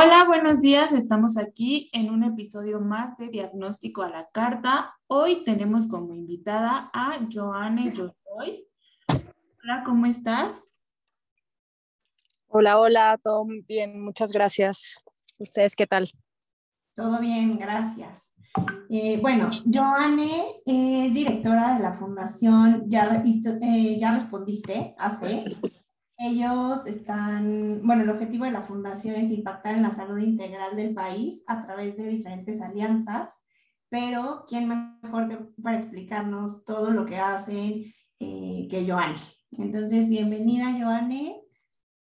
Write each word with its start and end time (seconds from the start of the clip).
Hola, 0.00 0.24
buenos 0.26 0.60
días. 0.60 0.92
Estamos 0.92 1.36
aquí 1.36 1.90
en 1.92 2.10
un 2.10 2.22
episodio 2.22 2.80
más 2.80 3.16
de 3.18 3.28
Diagnóstico 3.30 4.02
a 4.02 4.08
la 4.08 4.28
Carta. 4.30 4.94
Hoy 5.08 5.42
tenemos 5.44 5.88
como 5.88 6.14
invitada 6.14 6.88
a 6.92 7.18
Joanne 7.32 7.90
Josoy. 7.90 8.64
Hola, 9.08 9.82
¿cómo 9.84 10.06
estás? 10.06 10.72
Hola, 12.46 12.78
hola, 12.78 13.18
todo 13.22 13.44
muy 13.44 13.60
bien, 13.62 14.00
muchas 14.00 14.30
gracias. 14.30 14.98
¿Ustedes 15.36 15.74
qué 15.74 15.86
tal? 15.86 16.10
Todo 16.94 17.18
bien, 17.20 17.58
gracias. 17.58 18.27
Bueno, 19.20 19.50
Joanne 19.64 20.62
es 20.64 21.12
directora 21.12 21.74
de 21.74 21.82
la 21.82 21.92
Fundación 21.92 22.84
Ya, 22.88 23.22
eh, 23.24 23.96
ya 23.98 24.12
Respondiste, 24.12 24.94
hace 24.98 25.44
ellos 26.20 26.84
están, 26.86 27.80
bueno, 27.84 28.02
el 28.02 28.10
objetivo 28.10 28.44
de 28.44 28.50
la 28.50 28.62
fundación 28.62 29.14
es 29.14 29.30
impactar 29.30 29.76
en 29.76 29.82
la 29.82 29.92
salud 29.92 30.18
integral 30.18 30.74
del 30.74 30.92
país 30.92 31.44
a 31.46 31.64
través 31.64 31.96
de 31.96 32.08
diferentes 32.08 32.60
alianzas, 32.60 33.40
pero 33.88 34.44
¿quién 34.48 34.68
mejor 35.00 35.54
para 35.62 35.76
explicarnos 35.76 36.64
todo 36.64 36.90
lo 36.90 37.06
que 37.06 37.18
hacen 37.18 37.84
eh, 38.18 38.66
que 38.68 38.84
Joanne? 38.84 39.20
Entonces, 39.52 40.08
bienvenida 40.08 40.72
Joanne. 40.72 41.40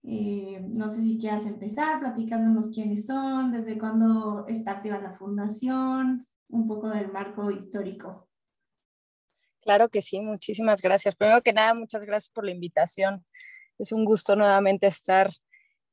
Eh, 0.01 0.65
no 0.67 0.91
sé 0.91 1.01
si 1.01 1.19
quieras 1.19 1.45
empezar 1.45 1.99
platicándonos 1.99 2.69
quiénes 2.69 3.05
son, 3.05 3.51
desde 3.51 3.77
cuándo 3.77 4.47
está 4.47 4.71
activa 4.71 4.99
la 4.99 5.13
fundación, 5.13 6.25
un 6.49 6.67
poco 6.67 6.89
del 6.89 7.11
marco 7.11 7.51
histórico. 7.51 8.27
Claro 9.61 9.89
que 9.89 10.01
sí, 10.01 10.21
muchísimas 10.21 10.81
gracias. 10.81 11.15
Primero 11.15 11.41
que 11.41 11.53
nada, 11.53 11.73
muchas 11.73 12.05
gracias 12.05 12.29
por 12.29 12.45
la 12.45 12.51
invitación. 12.51 13.25
Es 13.77 13.91
un 13.91 14.05
gusto 14.05 14.35
nuevamente 14.35 14.87
estar 14.87 15.31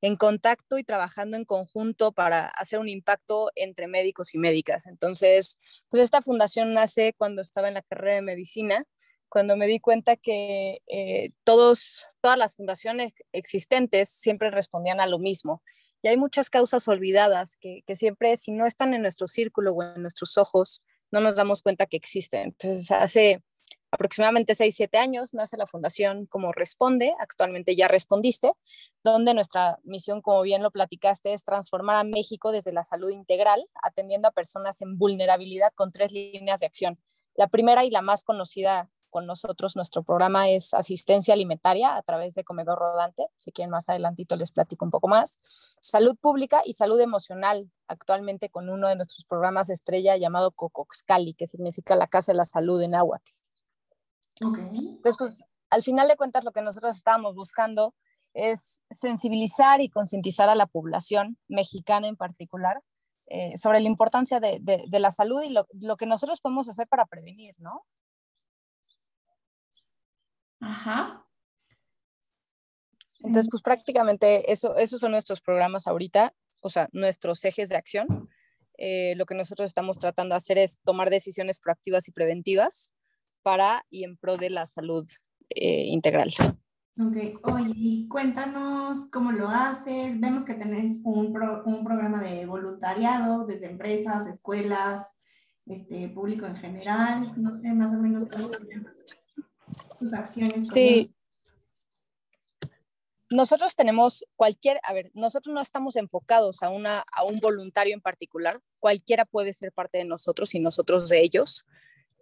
en 0.01 0.17
contacto 0.17 0.79
y 0.79 0.85
trabajando 0.85 1.37
en 1.37 1.45
conjunto 1.45 2.13
para 2.13 2.47
hacer 2.47 2.79
un 2.79 2.89
impacto 2.89 3.51
entre 3.55 3.87
médicos 3.89 4.35
y 4.35 4.39
médicas. 4.39 4.87
Entonces, 4.87 5.59
pues 5.89 6.03
esta 6.03 6.21
fundación 6.21 6.75
nace 6.75 7.15
cuando 7.17 7.43
estaba 7.43 7.69
en 7.69 7.75
la 7.75 7.83
carrera 7.83 8.15
de 8.15 8.23
medicina, 8.23 8.85
cuando 9.31 9.57
me 9.57 9.67
di 9.67 9.81
cuenta 9.81 10.17
que 10.17 10.83
eh, 10.87 11.31
todos, 11.43 12.07
todas 12.21 12.39
las 12.39 12.55
fundaciones 12.55 13.15
existentes 13.33 14.11
siempre 14.11 14.51
respondían 14.51 15.01
a 15.01 15.07
lo 15.07 15.19
mismo. 15.19 15.63
Y 16.05 16.09
hay 16.09 16.19
muchas 16.19 16.51
causas 16.51 16.87
olvidadas 16.87 17.57
que, 17.57 17.81
que 17.87 17.97
siempre, 17.97 18.37
si 18.37 18.53
no 18.53 18.67
están 18.67 18.93
en 18.93 19.01
nuestro 19.01 19.27
círculo 19.27 19.73
o 19.73 19.83
en 19.83 20.03
nuestros 20.03 20.37
ojos, 20.37 20.83
no 21.11 21.21
nos 21.21 21.35
damos 21.35 21.63
cuenta 21.63 21.87
que 21.87 21.97
existen. 21.97 22.49
Entonces, 22.49 22.91
hace 22.91 23.43
aproximadamente 23.91 24.55
6, 24.55 24.75
7 24.77 24.99
años 24.99 25.33
nace 25.33 25.57
la 25.57 25.67
fundación 25.67 26.27
como 26.27 26.53
Responde, 26.53 27.15
actualmente 27.19 27.75
ya 27.75 27.89
respondiste, 27.89 28.53
donde 29.03 29.33
nuestra 29.33 29.79
misión, 29.83 30.21
como 30.21 30.43
bien 30.43 30.63
lo 30.63 30.71
platicaste, 30.71 31.33
es 31.33 31.43
transformar 31.43 31.97
a 31.97 32.05
México 32.05 32.53
desde 32.53 32.75
la 32.75 32.85
salud 32.85 33.09
integral, 33.09 33.65
atendiendo 33.83 34.29
a 34.29 34.33
personas 34.33 34.83
en 34.83 34.99
vulnerabilidad 34.99 35.73
con 35.75 35.91
tres 35.91 36.13
líneas 36.13 36.61
de 36.61 36.67
acción. 36.67 36.99
La 37.35 37.49
primera 37.49 37.83
y 37.83 37.91
la 37.91 38.03
más 38.03 38.25
conocida 38.25 38.91
con 39.15 39.27
nosotros, 39.27 39.77
nuestro 39.77 40.03
programa 40.03 40.49
es 40.49 40.75
asistencia 40.75 41.35
alimentaria 41.35 41.95
a 41.95 42.03
través 42.03 42.35
de 42.35 42.43
comedor 42.43 42.81
rodante, 42.81 43.29
si 43.39 43.53
quieren 43.53 43.71
más 43.71 43.89
adelantito 43.89 44.35
les 44.35 44.51
platico 44.51 44.85
un 44.85 44.91
poco 44.91 45.07
más. 45.07 45.39
Salud 45.81 46.17
pública 46.21 46.63
y 46.65 46.73
salud 46.73 46.99
emocional, 46.99 47.71
actualmente 47.87 48.51
con 48.51 48.69
uno 48.69 48.89
de 48.89 48.97
nuestros 48.97 49.25
programas 49.25 49.71
estrella 49.71 50.17
llamado 50.17 50.51
Cocoxcali, 50.51 51.35
que 51.35 51.47
significa 51.47 51.95
la 51.95 52.09
Casa 52.09 52.33
de 52.33 52.39
la 52.39 52.45
Salud 52.45 52.83
en 52.83 52.97
Aguati. 52.97 53.31
Entonces, 54.41 55.15
pues, 55.17 55.45
al 55.71 55.85
final 55.85 56.09
de 56.09 56.17
cuentas, 56.17 56.43
lo 56.43 56.51
que 56.51 56.63
nosotros 56.63 56.97
estábamos 56.97 57.37
buscando 57.37 57.95
es 58.33 58.83
sensibilizar 58.91 59.81
y 59.81 59.91
concientizar 59.91 60.49
a 60.49 60.57
la 60.57 60.67
población 60.67 61.39
mexicana 61.47 62.09
en 62.09 62.17
particular 62.17 62.83
eh, 63.29 63.57
sobre 63.59 63.79
la 63.79 63.87
importancia 63.87 64.41
de, 64.41 64.59
de, 64.61 64.99
la 64.99 65.13
salud 65.13 65.41
y 65.45 65.51
lo, 65.51 65.69
lo, 65.81 65.97
que 65.97 66.07
nosotros 66.07 66.41
podemos 66.41 66.69
hacer 66.69 66.89
para 66.89 67.07
prevenir, 67.07 67.55
¿no? 67.61 67.85
Ajá. 70.65 71.27
Entonces, 73.21 73.49
pues 73.51 73.63
prácticamente 73.63 74.51
eso, 74.53 74.77
esos 74.77 75.01
son 75.01 75.13
nuestros 75.13 75.41
programas 75.41 75.87
ahorita, 75.87 76.35
o 76.63 76.69
sea, 76.69 76.89
nuestros 76.93 77.45
ejes 77.45 77.69
de 77.69 77.77
acción. 77.77 78.29
Eh, 78.77 79.15
lo 79.17 79.25
que 79.25 79.35
nosotros 79.35 79.71
estamos 79.71 79.99
tratando 79.99 80.35
de 80.35 80.39
hacer 80.39 80.59
es 80.59 80.81
tomar 80.85 81.09
decisiones 81.11 81.59
proactivas 81.59 82.09
y 82.09 82.13
preventivas 82.13 82.93
para 83.43 83.85
y 83.89 84.05
en 84.05 84.17
pro 84.17 84.37
de 84.37 84.51
la 84.51 84.67
salud 84.67 85.07
eh, 85.51 85.85
integral. 85.87 86.31
Ok, 87.01 87.41
oye, 87.43 88.07
cuéntanos 88.09 89.07
cómo 89.11 89.33
lo 89.33 89.49
haces. 89.49 90.19
Vemos 90.21 90.45
que 90.45 90.55
tenés 90.55 91.01
un, 91.05 91.37
un 91.65 91.85
programa 91.85 92.23
de 92.23 92.47
voluntariado 92.47 93.47
desde 93.47 93.67
empresas, 93.67 94.27
escuelas, 94.27 95.15
este, 95.67 96.09
público 96.09 96.47
en 96.47 96.57
general. 96.57 97.33
No 97.37 97.57
sé, 97.57 97.73
más 97.73 97.93
o 97.95 97.99
menos 97.99 98.31
tus 99.99 100.15
acciones. 100.15 100.69
Sí. 100.69 101.15
Nosotros 103.31 103.75
tenemos 103.75 104.25
cualquier, 104.37 104.79
a 104.85 104.93
ver, 104.93 105.11
nosotros 105.15 105.55
no 105.55 105.61
estamos 105.61 105.97
enfocados 105.97 106.63
a, 106.63 106.69
una, 106.69 107.05
a 107.11 107.25
un 107.25 107.41
voluntario 107.41 107.95
en 107.95 108.01
particular. 108.01 108.61
Cualquiera 108.79 109.25
puede 109.25 109.53
ser 109.53 109.73
parte 109.73 109.99
de 109.99 110.05
nosotros 110.05 110.55
y 110.55 110.61
nosotros 110.61 111.09
de 111.09 111.23
ellos. 111.23 111.65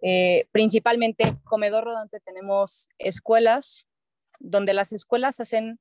Eh, 0.01 0.47
principalmente, 0.51 1.37
comedor 1.43 1.83
rodante, 1.85 2.19
tenemos 2.19 2.89
escuelas, 2.97 3.85
donde 4.39 4.73
las 4.73 4.91
escuelas 4.91 5.39
hacen 5.39 5.79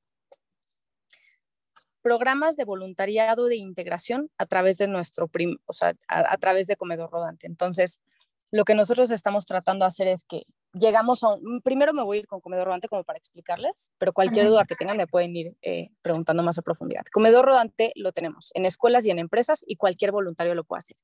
programas 2.03 2.57
de 2.57 2.65
voluntariado 2.65 3.47
de 3.47 3.57
integración 3.57 4.31
a 4.39 4.47
través 4.47 4.77
de 4.77 4.89
nuestro, 4.89 5.31
o 5.67 5.73
sea, 5.73 5.95
a, 6.09 6.37
través 6.37 6.67
de 6.67 6.77
comedor 6.77 7.11
rodante. 7.11 7.47
Entonces, 7.47 8.01
lo 8.51 8.65
que 8.65 8.75
nosotros 8.75 9.11
estamos 9.11 9.47
tratando 9.47 9.85
de 9.85 9.89
hacer 9.89 10.09
es 10.09 10.25
que 10.25 10.43
llegamos 10.73 11.23
a 11.25 11.35
un, 11.35 11.61
primero 11.63 11.93
me 11.93 12.03
voy 12.03 12.19
a 12.19 12.21
ir 12.21 12.27
con 12.27 12.41
comedor 12.41 12.67
rodante 12.67 12.89
como 12.89 13.05
para 13.05 13.19
explicarles, 13.19 13.91
pero 13.99 14.13
cualquier 14.13 14.49
duda 14.49 14.65
que 14.65 14.77
tengan 14.77 14.97
me 14.97 15.07
pueden 15.07 15.37
ir 15.37 15.57
eh, 15.63 15.91
preguntando 16.03 16.43
más 16.43 16.59
a 16.59 16.63
profundidad. 16.63 17.05
Comedor 17.13 17.45
rodante 17.45 17.93
lo 17.95 18.13
tenemos 18.13 18.51
en 18.55 18.67
escuelas 18.67 19.05
y 19.07 19.11
en 19.11 19.19
empresas 19.19 19.65
y 19.67 19.77
cualquier 19.77 20.13
voluntario 20.13 20.55
lo 20.55 20.65
puede 20.65 20.79
hacer. 20.79 20.97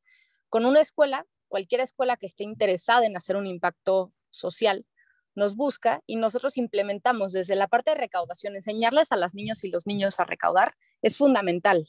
Con 0.48 0.64
una 0.64 0.80
escuela 0.80 1.26
cualquier 1.48 1.80
escuela 1.80 2.16
que 2.16 2.26
esté 2.26 2.44
interesada 2.44 3.06
en 3.06 3.16
hacer 3.16 3.36
un 3.36 3.46
impacto 3.46 4.12
social 4.30 4.86
nos 5.34 5.56
busca 5.56 6.02
y 6.06 6.16
nosotros 6.16 6.56
implementamos 6.56 7.32
desde 7.32 7.54
la 7.54 7.68
parte 7.68 7.92
de 7.92 7.96
recaudación, 7.96 8.54
enseñarles 8.54 9.12
a 9.12 9.16
las 9.16 9.34
niñas 9.34 9.62
y 9.64 9.70
los 9.70 9.86
niños 9.86 10.20
a 10.20 10.24
recaudar 10.24 10.74
es 11.00 11.16
fundamental. 11.16 11.86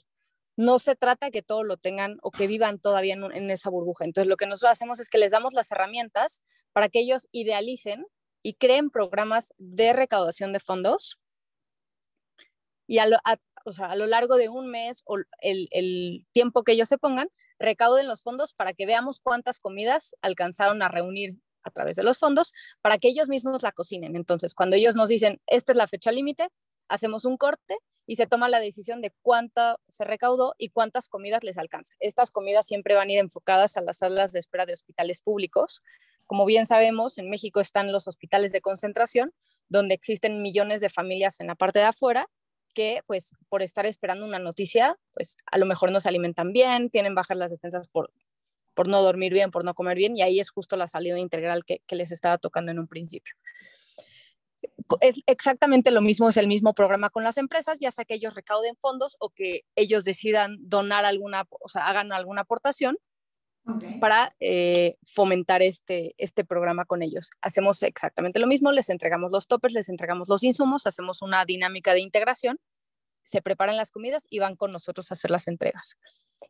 No 0.56 0.78
se 0.78 0.96
trata 0.96 1.32
que 1.32 1.42
todo 1.42 1.64
lo 1.64 1.78
tengan 1.78 2.18
o 2.22 2.32
que 2.32 2.48
vivan 2.48 2.80
todavía 2.80 3.16
en, 3.16 3.50
esa 3.50 3.70
burbuja. 3.70 4.06
Entonces, 4.06 4.30
lo 4.30 4.36
que 4.36 4.46
nosotros 4.46 4.74
hacemos 4.74 5.00
es 5.00 5.10
que 5.10 5.18
les 5.18 5.32
damos 5.32 5.54
las 5.54 5.72
herramientas 5.72 6.44
para 6.74 6.90
que 6.90 7.00
ellos 7.00 7.28
idealicen 7.32 8.06
y 8.44 8.54
creen 8.54 8.90
programas 8.90 9.54
de 9.58 9.94
recaudación 9.94 10.54
de 10.54 10.60
fondos 10.60 11.20
y 12.88 12.98
a 12.98 13.06
lo, 13.06 14.08
largo 14.08 14.38
de 14.38 14.50
un 14.50 14.68
mes 14.68 15.04
o 15.06 15.18
el, 15.42 15.68
el, 15.72 16.26
tiempo 16.32 16.64
que 16.64 16.72
ellos 16.72 16.88
se 16.88 16.98
pongan, 16.98 17.30
recauden 17.60 18.08
los 18.08 18.24
fondos 18.24 18.54
para 18.54 18.74
que 18.74 18.88
veamos 18.88 19.20
cuántas 19.20 19.60
comidas 19.60 20.16
alcanzaron 20.22 20.82
a 20.82 20.88
reunir 20.88 21.38
a 21.64 21.70
través 21.70 21.96
de 21.96 22.04
los 22.04 22.18
fondos 22.18 22.52
para 22.82 22.98
que 22.98 23.10
ellos 23.10 23.30
mismos 23.30 23.62
la 23.62 23.72
cocinen. 23.72 24.16
Entonces, 24.16 24.56
cuando 24.56 24.76
ellos 24.76 24.96
nos 24.96 25.10
dicen, 25.10 25.40
esta 25.46 25.74
es 25.74 25.78
la 25.78 25.88
fecha 25.88 26.12
límite, 26.12 26.50
hacemos 26.88 27.26
un 27.26 27.38
corte 27.38 27.78
y 28.10 28.16
se 28.16 28.26
toma 28.26 28.50
la 28.50 28.60
decisión 28.60 29.02
de 29.02 29.14
cuánta 29.22 29.78
se 29.88 30.04
recaudó 30.04 30.56
y 30.58 30.70
cuántas 30.70 31.08
comidas 31.08 31.44
les 31.44 31.60
alcanza. 31.60 31.96
Estas 32.00 32.32
comidas 32.32 32.66
siempre 32.66 32.96
van 32.96 33.08
a 33.08 33.12
ir 33.12 33.20
enfocadas 33.20 33.78
a 33.78 33.82
las 33.82 34.00
salas 34.00 34.32
de 34.32 34.40
espera 34.40 34.66
de 34.66 34.74
hospitales 34.74 35.22
públicos. 35.22 35.84
Como 36.26 36.48
bien 36.48 36.66
sabemos, 36.66 37.20
en 37.20 37.30
México 37.30 37.60
están 37.60 37.92
los 37.92 38.08
hospitales 38.08 38.52
de 38.52 38.62
concentración, 38.62 39.32
donde 39.68 39.94
existen 39.94 40.42
millones 40.42 40.82
de 40.82 40.90
familias 40.90 41.40
en 41.40 41.46
la 41.46 41.54
parte 41.54 41.78
de 41.78 41.86
afuera 41.86 42.28
que 42.74 43.04
pues 43.06 43.36
por 43.48 43.62
estar 43.62 43.86
esperando 43.86 44.26
una 44.26 44.40
noticia, 44.40 44.98
pues 45.14 45.38
a 45.46 45.60
lo 45.60 45.68
mejor 45.68 45.92
no 45.92 46.00
se 46.00 46.10
alimentan 46.10 46.52
bien, 46.52 46.90
tienen 46.90 47.14
bajas 47.14 47.38
las 47.38 47.52
defensas 47.52 47.88
por, 47.90 48.12
por 48.74 48.88
no 48.88 49.04
dormir 49.04 49.34
bien, 49.34 49.52
por 49.52 49.64
no 49.64 49.76
comer 49.76 49.98
bien, 49.98 50.18
y 50.18 50.24
ahí 50.24 50.40
es 50.40 50.50
justo 50.50 50.78
la 50.78 50.88
salida 50.88 51.20
integral 51.20 51.64
que, 51.64 51.82
les 51.92 52.12
estaba 52.12 52.40
tocando 52.40 52.72
en 52.72 52.80
un 52.80 52.88
principio. 52.88 53.36
Es 55.02 55.22
exactamente 55.26 55.92
lo 55.92 56.02
mismo, 56.02 56.30
es 56.30 56.38
el 56.38 56.48
mismo 56.48 56.74
programa 56.74 57.10
con 57.10 57.24
las 57.24 57.38
empresas, 57.38 57.80
ya 57.80 57.92
sea 57.92 58.06
que 58.06 58.16
ellos 58.16 58.36
recauden 58.36 58.76
fondos 58.76 59.18
o 59.20 59.30
que 59.30 59.62
ellos 59.76 60.04
decidan 60.04 60.58
donar 60.62 61.06
alguna, 61.06 61.48
o 61.50 61.68
sea, 61.68 61.88
hagan 61.88 62.12
alguna 62.12 62.42
aportación 62.42 62.98
para 64.00 64.36
eh, 64.40 64.96
fomentar 65.06 65.62
este, 65.62 66.16
este 66.18 66.44
programa 66.44 66.86
con 66.86 67.04
ellos. 67.04 67.30
Hacemos 67.42 67.84
exactamente 67.84 68.40
lo 68.40 68.48
mismo, 68.48 68.72
les 68.72 68.90
entregamos 68.90 69.32
los 69.32 69.48
toppers, 69.48 69.74
les 69.74 69.90
entregamos 69.90 70.28
los 70.28 70.44
insumos, 70.44 70.88
hacemos 70.88 71.22
una 71.22 71.46
dinámica 71.46 71.94
de 71.94 72.00
integración, 72.00 72.60
se 73.24 73.42
preparan 73.44 73.78
las 73.78 73.92
comidas 73.92 74.26
y 74.30 74.40
van 74.40 74.56
con 74.56 74.72
nosotros 74.72 75.12
a 75.12 75.14
hacer 75.14 75.30
las 75.30 75.48
entregas. 75.48 75.98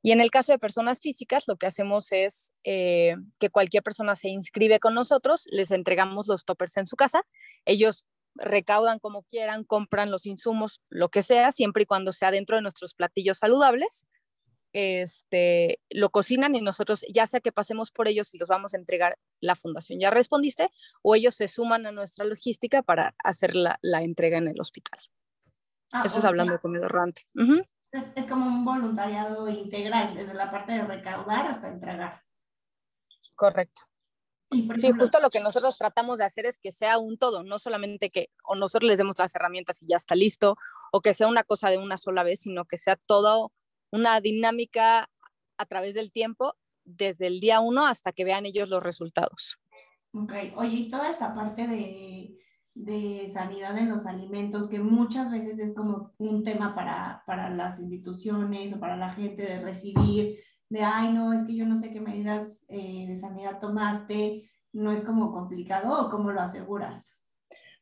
Y 0.02 0.12
en 0.12 0.22
el 0.22 0.32
caso 0.32 0.54
de 0.54 0.60
personas 0.60 1.02
físicas, 1.02 1.44
lo 1.48 1.58
que 1.58 1.66
hacemos 1.66 2.12
es 2.12 2.54
eh, 2.64 3.16
que 3.38 3.50
cualquier 3.50 3.84
persona 3.84 4.16
se 4.16 4.30
inscribe 4.30 4.80
con 4.80 4.94
nosotros, 4.94 5.46
les 5.52 5.72
entregamos 5.72 6.28
los 6.28 6.46
toppers 6.46 6.78
en 6.78 6.88
su 6.88 6.96
casa, 6.96 7.24
ellos 7.66 8.06
recaudan 8.36 9.00
como 9.00 9.24
quieran, 9.24 9.64
compran 9.64 10.12
los 10.12 10.26
insumos, 10.26 10.82
lo 10.90 11.10
que 11.10 11.22
sea, 11.22 11.52
siempre 11.52 11.84
y 11.84 11.86
cuando 11.86 12.12
sea 12.12 12.32
dentro 12.32 12.56
de 12.56 12.62
nuestros 12.62 12.94
platillos 12.94 13.38
saludables 13.40 14.06
este, 14.74 15.80
lo 15.90 16.10
cocinan 16.10 16.56
y 16.56 16.62
nosotros, 16.62 17.04
ya 17.12 17.26
sea 17.26 17.40
que 17.40 17.52
pasemos 17.52 17.92
por 17.92 18.08
ellos 18.08 18.34
y 18.34 18.38
los 18.38 18.50
vamos 18.50 18.74
a 18.74 18.78
entregar 18.78 19.18
la 19.42 19.56
fundación, 19.56 20.00
ya 20.00 20.10
respondiste, 20.10 20.70
o 21.02 21.16
ellos 21.16 21.36
se 21.36 21.48
suman 21.48 21.86
a 21.86 21.92
nuestra 21.92 22.26
logística 22.26 22.84
para 22.84 23.16
hacer 23.24 23.56
la, 23.56 23.80
entrega 23.82 24.38
en 24.38 24.48
el 24.48 24.60
hospital. 24.60 25.00
Ah, 25.92 26.04
Eso 26.06 26.20
es 26.20 26.26
hablando 26.26 26.54
de 26.54 26.60
comedor 26.60 26.92
rodante. 26.92 27.28
es, 27.92 28.26
como 28.28 28.46
un 28.46 28.64
voluntariado 28.64 29.48
integral, 29.50 30.14
desde 30.14 30.36
la 30.36 30.52
parte 30.52 30.74
de 30.74 30.84
recaudar 30.84 31.48
hasta 31.48 31.70
entregar. 31.70 32.22
Correcto. 33.36 33.89
Sí, 34.52 34.92
justo 34.98 35.20
lo 35.20 35.30
que 35.30 35.42
nosotros 35.42 35.78
tratamos 35.78 36.18
de 36.18 36.26
hacer 36.26 36.48
es 36.48 36.58
que 36.58 36.72
sea 36.72 36.98
un 36.98 37.18
todo, 37.18 37.44
no 37.44 37.60
solamente 37.60 38.10
que 38.10 38.30
o 38.44 38.56
nosotros 38.56 38.88
les 38.88 38.98
demos 38.98 39.14
las 39.20 39.36
herramientas 39.36 39.82
y 39.82 39.88
ya 39.88 39.98
está 39.98 40.16
listo, 40.16 40.56
o 40.92 41.02
que 41.02 41.14
sea 41.14 41.28
una 41.28 41.44
cosa 41.44 41.70
de 41.70 41.78
una 41.78 41.98
sola 41.98 42.24
vez, 42.24 42.40
sino 42.42 42.66
que 42.66 42.78
sea 42.78 42.96
todo 42.96 43.52
una 43.92 44.20
dinámica 44.22 45.10
a 45.58 45.66
través 45.66 45.94
del 45.94 46.12
tiempo, 46.12 46.56
desde 46.84 47.28
el 47.28 47.40
día 47.40 47.60
uno 47.60 47.86
hasta 47.86 48.12
que 48.12 48.24
vean 48.24 48.48
ellos 48.48 48.68
los 48.70 48.82
resultados. 48.82 49.60
Ok, 50.14 50.34
oye, 50.56 50.76
y 50.76 50.90
toda 50.90 51.10
esta 51.12 51.36
parte 51.36 51.68
de, 51.68 52.36
sanidad 53.32 53.78
en 53.78 53.90
los 53.90 54.08
alimentos, 54.08 54.68
que 54.68 54.80
muchas 54.80 55.30
veces 55.30 55.60
es 55.60 55.76
como 55.76 56.14
un 56.18 56.44
tema 56.44 56.74
para, 56.74 57.24
para 57.28 57.50
las 57.50 57.80
instituciones 57.80 58.74
o 58.74 58.80
para 58.80 58.96
la 58.96 59.12
gente 59.12 59.44
de 59.44 59.60
recibir, 59.60 60.40
de, 60.70 60.84
ay, 60.84 61.12
no, 61.12 61.34
es 61.34 61.44
que 61.44 61.56
yo 61.56 61.66
no 61.66 61.78
sé 61.78 61.92
qué 61.92 62.00
medidas 62.00 62.64
eh, 62.68 63.06
de 63.08 63.18
sanidad 63.18 63.60
tomaste, 63.60 64.50
¿no 64.72 64.92
es 64.92 65.04
como 65.04 65.32
complicado 65.32 66.06
o 66.06 66.10
cómo 66.10 66.32
lo 66.32 66.42
aseguras? 66.42 67.18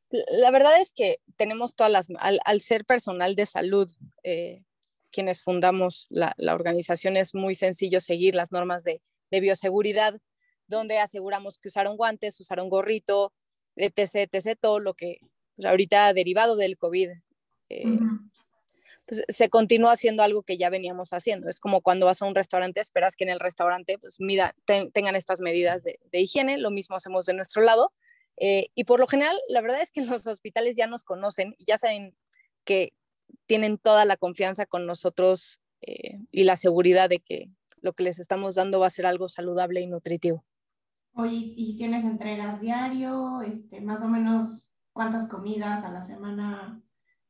La 0.09 0.51
verdad 0.51 0.79
es 0.79 0.93
que 0.93 1.19
tenemos 1.35 1.75
todas 1.75 1.91
las, 1.91 2.07
al, 2.19 2.39
al 2.45 2.61
ser 2.61 2.85
personal 2.85 3.35
de 3.35 3.45
salud, 3.45 3.91
eh, 4.23 4.63
quienes 5.11 5.41
fundamos 5.41 6.07
la, 6.09 6.33
organización, 6.53 7.17
es 7.17 7.33
muy 7.33 7.55
sencillo 7.55 7.99
seguir 7.99 8.35
las 8.35 8.51
normas 8.51 8.83
de, 8.83 9.01
bioseguridad, 9.31 10.19
donde 10.67 10.99
aseguramos 10.99 11.57
que 11.57 11.67
usaron 11.67 11.97
guantes, 11.97 12.39
usaron 12.39 12.69
gorrito, 12.69 13.33
etc., 13.75 14.29
etc., 14.31 14.57
todo 14.59 14.79
lo 14.79 14.93
que 14.93 15.19
ahorita 15.61 16.13
derivado 16.13 16.55
del 16.55 16.77
COVID. 16.77 17.09
Eh, 17.69 17.99
pues, 19.07 19.23
se 19.27 19.49
continúa 19.49 19.93
haciendo 19.93 20.21
algo 20.21 20.43
que 20.43 20.57
ya 20.57 20.69
veníamos 20.69 21.13
haciendo. 21.13 21.49
Es 21.49 21.59
como 21.59 21.81
cuando 21.81 22.05
vas 22.05 22.21
a 22.21 22.25
un 22.25 22.35
restaurante, 22.35 22.79
esperas 22.79 23.15
que 23.15 23.23
en 23.23 23.29
el 23.29 23.39
restaurante 23.39 23.97
pues, 23.97 24.19
mida, 24.19 24.53
tengan 24.65 25.15
estas 25.15 25.39
medidas 25.39 25.83
de, 25.83 25.97
higiene, 26.11 26.57
lo 26.57 26.71
mismo 26.71 26.95
hacemos 26.95 27.25
de 27.25 27.33
nuestro 27.33 27.61
lado. 27.61 27.93
Eh, 28.35 28.67
y 28.75 28.83
por 28.83 28.99
lo 28.99 29.07
general, 29.07 29.35
la 29.49 29.61
verdad 29.61 29.81
es 29.81 29.91
que 29.91 30.01
en 30.01 30.07
los 30.09 30.27
hospitales 30.27 30.75
ya 30.75 30.87
nos 30.87 31.03
conocen 31.03 31.55
ya 31.59 31.77
saben 31.77 32.15
que, 32.65 32.93
tienen 33.45 33.77
toda 33.77 34.05
la 34.05 34.17
confianza 34.17 34.65
con 34.65 34.85
nosotros 34.85 35.59
eh, 35.81 36.19
y 36.31 36.43
la 36.43 36.55
seguridad 36.55 37.09
de 37.09 37.19
que 37.19 37.49
lo 37.81 37.93
que 37.93 38.03
les 38.03 38.19
estamos 38.19 38.55
dando 38.55 38.79
va 38.79 38.87
a 38.87 38.91
ser 38.91 39.05
algo 39.05 39.29
saludable 39.29 39.81
y 39.81 39.87
nutritivo. 39.87 40.43
Oye, 41.13 41.53
¿y 41.55 41.75
tienes 41.75 42.03
entregas 42.03 42.61
diario? 42.61 43.41
Este, 43.41 43.81
más 43.81 44.01
o 44.03 44.07
menos, 44.07 44.71
¿cuántas 44.93 45.27
comidas 45.27 45.83
a 45.83 45.91
la 45.91 46.01
semana 46.01 46.83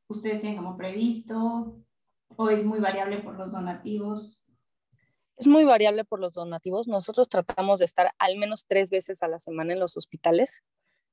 ustedes 0.08 0.40
tienen 0.40 0.58
como 0.58 0.76
previsto? 0.76 1.76
¿O 2.36 2.50
es 2.50 2.64
muy 2.64 2.80
variable 2.80 3.18
por 3.18 3.36
los 3.36 3.50
donativos? 3.50 4.40
Es 5.36 5.46
muy 5.46 5.64
variable 5.64 6.04
por 6.04 6.20
los 6.20 6.32
donativos. 6.32 6.88
Nosotros 6.88 7.28
tratamos 7.28 7.78
de 7.78 7.84
estar 7.84 8.12
al 8.18 8.36
menos 8.36 8.66
tres 8.66 8.90
veces 8.90 9.22
a 9.22 9.28
la 9.28 9.38
semana 9.38 9.72
en 9.72 9.80
los 9.80 9.96
hospitales 9.96 10.62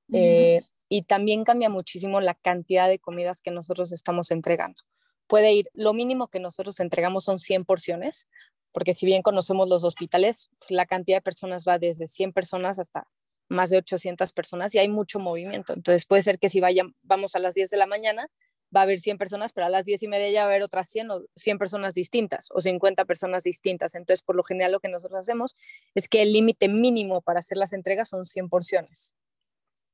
y 0.08 1.02
también 1.04 1.44
cambia 1.44 1.70
muchísimo 1.70 2.22
la 2.22 2.36
cantidad 2.36 2.88
de 2.88 3.00
comidas 3.00 3.42
que 3.42 3.52
nosotros 3.52 3.92
estamos 3.92 4.32
entregando. 4.32 4.82
Puede 5.28 5.54
ir, 5.54 5.70
lo 5.74 5.94
mínimo 5.94 6.28
que 6.28 6.40
nosotros 6.40 6.80
entregamos 6.80 7.24
son 7.24 7.40
100 7.40 7.66
porciones, 7.66 8.28
porque 8.72 8.94
si 8.94 9.06
bien 9.06 9.24
conocemos 9.24 9.68
los 9.68 9.84
hospitales, 9.84 10.50
la 10.70 10.86
cantidad 10.86 11.18
de 11.18 11.22
personas 11.22 11.66
va 11.68 11.80
desde 11.80 12.08
100 12.08 12.34
personas 12.34 12.78
hasta 12.78 13.08
más 13.50 13.70
de 13.70 13.78
800 13.78 14.32
personas 14.34 14.76
y 14.76 14.80
hay 14.80 14.90
mucho 14.90 15.20
movimiento. 15.20 15.74
Entonces 15.74 16.06
puede 16.06 16.22
ser 16.22 16.38
que 16.38 16.50
si 16.50 16.60
vayan, 16.60 16.96
vamos 17.02 17.36
a 17.36 17.40
las 17.40 17.56
10 17.56 17.70
de 17.70 17.78
la 17.78 17.88
mañana, 17.88 18.28
va 18.75 18.81
a 18.81 18.83
haber 18.83 19.00
100 19.00 19.18
personas, 19.18 19.54
pero 19.54 19.68
a 19.68 19.69
las 19.69 19.86
10 19.86 20.04
y 20.04 20.07
media 20.07 20.30
ya 20.30 20.42
va 20.42 20.45
a 20.48 20.50
haber 20.51 20.63
otras 20.63 20.89
100 20.89 21.12
o 21.12 21.22
100 21.36 21.57
personas 21.57 21.94
distintas 21.94 22.50
o 22.51 22.62
50 22.62 23.06
personas 23.06 23.44
distintas. 23.44 23.95
Entonces, 23.95 24.22
por 24.22 24.36
lo 24.36 24.44
general, 24.44 24.72
lo 24.72 24.80
que 24.80 24.89
nosotros 24.89 25.19
hacemos 25.19 25.56
es 25.94 26.07
que 26.07 26.22
el 26.22 26.33
límite 26.33 26.68
mínimo 26.68 27.22
para 27.22 27.39
hacer 27.39 27.57
las 27.57 27.74
entregas 27.74 28.10
son 28.10 28.25
100 28.25 28.50
porciones 28.50 29.13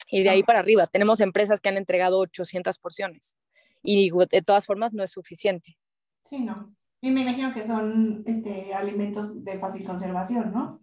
y 0.09 0.23
de 0.23 0.29
ahí 0.29 0.43
para 0.43 0.59
arriba. 0.59 0.87
Tenemos 0.87 1.21
empresas 1.21 1.61
que 1.61 1.69
han 1.69 1.77
entregado 1.77 2.19
800 2.19 2.77
porciones 2.79 3.37
y 3.81 4.11
de 4.29 4.41
todas 4.41 4.65
formas 4.65 4.93
no 4.93 5.03
es 5.03 5.11
suficiente. 5.11 5.77
Sí, 6.23 6.39
no. 6.39 6.75
Y 7.01 7.11
me 7.11 7.21
imagino 7.21 7.53
que 7.53 7.65
son 7.65 8.23
este, 8.27 8.73
alimentos 8.73 9.43
de 9.43 9.57
fácil 9.57 9.83
conservación, 9.83 10.51
¿no? 10.51 10.81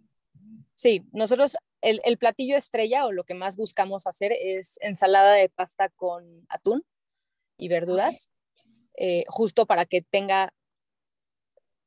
Sí, 0.73 1.05
nosotros 1.13 1.55
el, 1.81 2.01
el, 2.03 2.17
platillo 2.17 2.57
estrella 2.57 3.05
o 3.05 3.11
lo 3.11 3.23
que 3.23 3.33
más 3.33 3.55
buscamos 3.55 4.05
hacer 4.05 4.33
es 4.33 4.77
ensalada 4.81 5.33
de 5.33 5.49
pasta 5.49 5.89
con 5.89 6.45
atún 6.49 6.83
y 7.59 7.67
verduras, 7.67 8.31
eh, 8.97 9.23
justo 9.27 9.65
para 9.67 9.85
que 9.85 10.01
tenga 10.01 10.53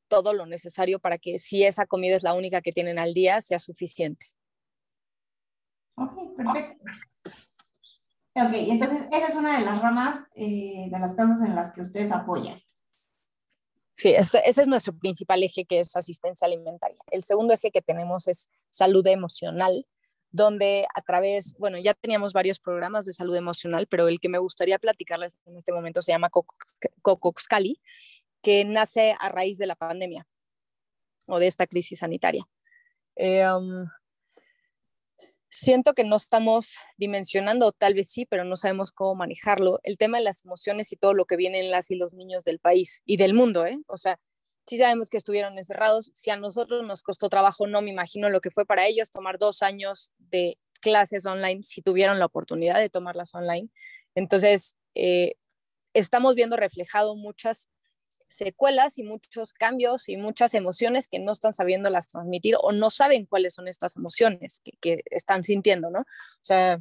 todo 0.08 0.34
lo 0.34 0.44
necesario 0.44 1.00
para 1.00 1.16
que 1.16 1.38
si 1.38 1.64
esa 1.64 1.86
comida 1.86 2.14
es 2.14 2.22
la 2.22 2.34
única 2.34 2.60
que 2.60 2.72
tienen 2.72 2.98
al 2.98 3.14
día, 3.14 3.40
sea 3.40 3.58
suficiente. 3.58 4.26
Ok, 5.96 6.36
perfecto. 6.36 6.84
Ok, 8.34 8.52
entonces 8.52 9.06
esa 9.10 9.28
es 9.28 9.36
una 9.36 9.58
de 9.58 9.64
las 9.64 9.80
ramas 9.80 10.26
eh, 10.34 10.88
de 10.90 10.98
las 10.98 11.14
causas 11.14 11.42
en 11.42 11.54
las 11.54 11.72
que 11.72 11.80
ustedes 11.80 12.12
apoyan. 12.12 12.60
Sí, 13.94 14.14
ese, 14.14 14.42
ese, 14.44 14.62
es 14.62 14.68
nuestro 14.68 14.96
principal 14.98 15.42
eje, 15.42 15.64
que 15.64 15.80
es 15.80 15.94
asistencia 15.96 16.46
alimentaria. 16.46 16.98
El 17.10 17.22
segundo 17.22 17.54
eje 17.54 17.70
que 17.70 17.82
tenemos 17.82 18.26
es 18.28 18.50
salud 18.70 19.06
emocional, 19.06 19.86
donde 20.32 20.86
a 20.94 21.02
través, 21.02 21.54
bueno, 21.58 21.78
ya 21.78 21.94
teníamos 21.94 22.32
varios 22.32 22.58
programas 22.58 23.04
de 23.04 23.12
salud 23.12 23.36
emocional, 23.36 23.86
pero 23.86 24.08
el 24.08 24.18
que 24.18 24.30
me 24.30 24.38
gustaría 24.38 24.78
platicarles 24.78 25.38
en 25.46 25.56
este 25.56 25.72
momento 25.72 26.02
se 26.02 26.12
llama 26.12 26.30
Cocoxcali, 27.02 27.80
que 28.42 28.64
nace 28.64 29.14
a 29.20 29.28
raíz 29.28 29.58
de 29.58 29.66
la 29.66 29.76
pandemia 29.76 30.26
o 31.26 31.38
de 31.38 31.46
esta 31.46 31.66
crisis 31.66 32.00
sanitaria. 32.00 32.44
Um, 33.16 33.88
siento 35.50 35.92
que 35.92 36.04
no 36.04 36.16
estamos 36.16 36.76
dimensionando, 36.96 37.72
tal 37.72 37.94
vez 37.94 38.10
sí, 38.10 38.24
pero 38.24 38.44
no 38.44 38.56
sabemos 38.56 38.90
cómo 38.90 39.14
manejarlo. 39.14 39.80
El 39.82 39.98
tema 39.98 40.18
de 40.18 40.24
las 40.24 40.44
emociones 40.44 40.90
y 40.92 40.96
todo 40.96 41.12
lo 41.12 41.26
que 41.26 41.36
vienen 41.36 41.70
las 41.70 41.90
y 41.90 41.94
los 41.94 42.14
niños 42.14 42.42
del 42.42 42.58
país 42.58 43.02
y 43.04 43.18
del 43.18 43.34
mundo, 43.34 43.66
¿eh? 43.66 43.78
O 43.86 43.98
sea, 43.98 44.18
sí 44.66 44.78
sabemos 44.78 45.10
que 45.10 45.16
estuvieron 45.16 45.58
encerrados. 45.58 46.10
Si 46.14 46.30
a 46.30 46.36
nosotros 46.36 46.86
nos 46.86 47.02
costó 47.02 47.28
trabajo, 47.28 47.66
no 47.66 47.82
me 47.82 47.90
imagino 47.90 48.30
lo 48.30 48.40
que 48.40 48.50
fue 48.50 48.66
para 48.66 48.86
ellos 48.86 49.10
tomar 49.10 49.38
dos 49.38 49.62
años 49.62 50.12
de 50.18 50.58
clases 50.80 51.26
online, 51.26 51.62
si 51.62 51.82
tuvieron 51.82 52.18
la 52.18 52.26
oportunidad 52.26 52.78
de 52.78 52.90
tomarlas 52.90 53.34
online. 53.34 53.68
Entonces, 54.14 54.76
eh, 54.94 55.34
estamos 55.94 56.34
viendo 56.34 56.56
reflejado 56.56 57.16
muchas 57.16 57.68
secuelas 58.28 58.98
y 58.98 59.02
muchos 59.02 59.52
cambios 59.52 60.08
y 60.08 60.16
muchas 60.16 60.54
emociones 60.54 61.06
que 61.06 61.18
no 61.18 61.32
están 61.32 61.52
sabiendo 61.52 61.90
las 61.90 62.08
transmitir 62.08 62.56
o 62.60 62.72
no 62.72 62.90
saben 62.90 63.26
cuáles 63.26 63.54
son 63.54 63.68
estas 63.68 63.96
emociones 63.96 64.60
que, 64.80 65.02
están 65.10 65.44
sintiendo, 65.44 65.90
¿no? 65.90 66.00
O 66.00 66.44
sea, 66.44 66.80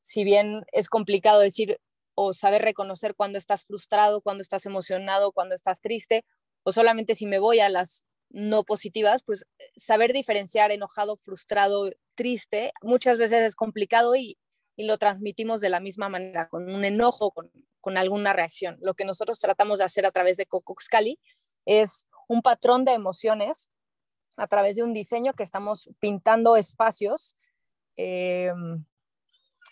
si 0.00 0.24
bien 0.24 0.64
es 0.72 0.88
complicado 0.88 1.40
decir 1.40 1.78
o 2.14 2.34
saber 2.34 2.62
reconocer 2.62 3.14
cuando 3.14 3.38
estás 3.38 3.64
frustrado, 3.64 4.20
cuando 4.20 4.42
estás 4.42 4.66
emocionado, 4.66 5.32
cuando 5.32 5.54
estás 5.54 5.80
triste, 5.80 6.24
o 6.62 6.72
solamente 6.72 7.14
si 7.14 7.26
me 7.26 7.38
voy 7.38 7.60
a 7.60 7.68
las 7.68 8.04
no 8.30 8.64
positivas, 8.64 9.22
pues 9.24 9.44
saber 9.76 10.12
diferenciar 10.12 10.70
enojado, 10.70 11.16
frustrado, 11.16 11.90
triste, 12.14 12.72
muchas 12.82 13.18
veces 13.18 13.42
es 13.42 13.56
complicado 13.56 14.16
y, 14.16 14.38
y 14.76 14.84
lo 14.84 14.96
transmitimos 14.96 15.60
de 15.60 15.68
la 15.68 15.80
misma 15.80 16.08
manera, 16.08 16.48
con 16.48 16.72
un 16.72 16.84
enojo, 16.84 17.30
con, 17.30 17.50
con 17.80 17.98
alguna 17.98 18.32
reacción. 18.32 18.78
Lo 18.80 18.94
que 18.94 19.04
nosotros 19.04 19.38
tratamos 19.38 19.78
de 19.78 19.84
hacer 19.84 20.06
a 20.06 20.12
través 20.12 20.38
de 20.38 20.46
Cocoxcali 20.46 21.18
es 21.66 22.06
un 22.28 22.40
patrón 22.40 22.84
de 22.84 22.92
emociones 22.92 23.70
a 24.36 24.46
través 24.46 24.76
de 24.76 24.82
un 24.82 24.94
diseño 24.94 25.34
que 25.34 25.42
estamos 25.42 25.90
pintando 26.00 26.56
espacios 26.56 27.36
eh, 27.96 28.52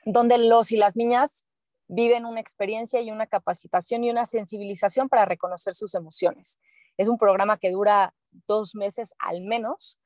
donde 0.05 0.39
los 0.39 0.73
y 0.73 0.77
las 0.77 0.97
niñas 0.97 1.47
viven 1.89 2.27
una 2.27 2.41
experiencia 2.41 3.01
y 3.01 3.11
una 3.11 3.27
capacitación 3.27 4.05
y 4.05 4.11
una 4.11 4.25
sensibilización 4.25 5.09
para 5.09 5.25
reconocer 5.25 5.75
sus 5.75 5.95
emociones. 5.95 6.61
Es 7.01 7.09
un 7.09 7.17
programa 7.17 7.57
que 7.57 7.71
dura 7.71 8.13
dos 8.47 8.75
meses 8.75 9.15
al 9.19 9.41
menos. 9.41 9.99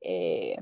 Eh, 0.00 0.56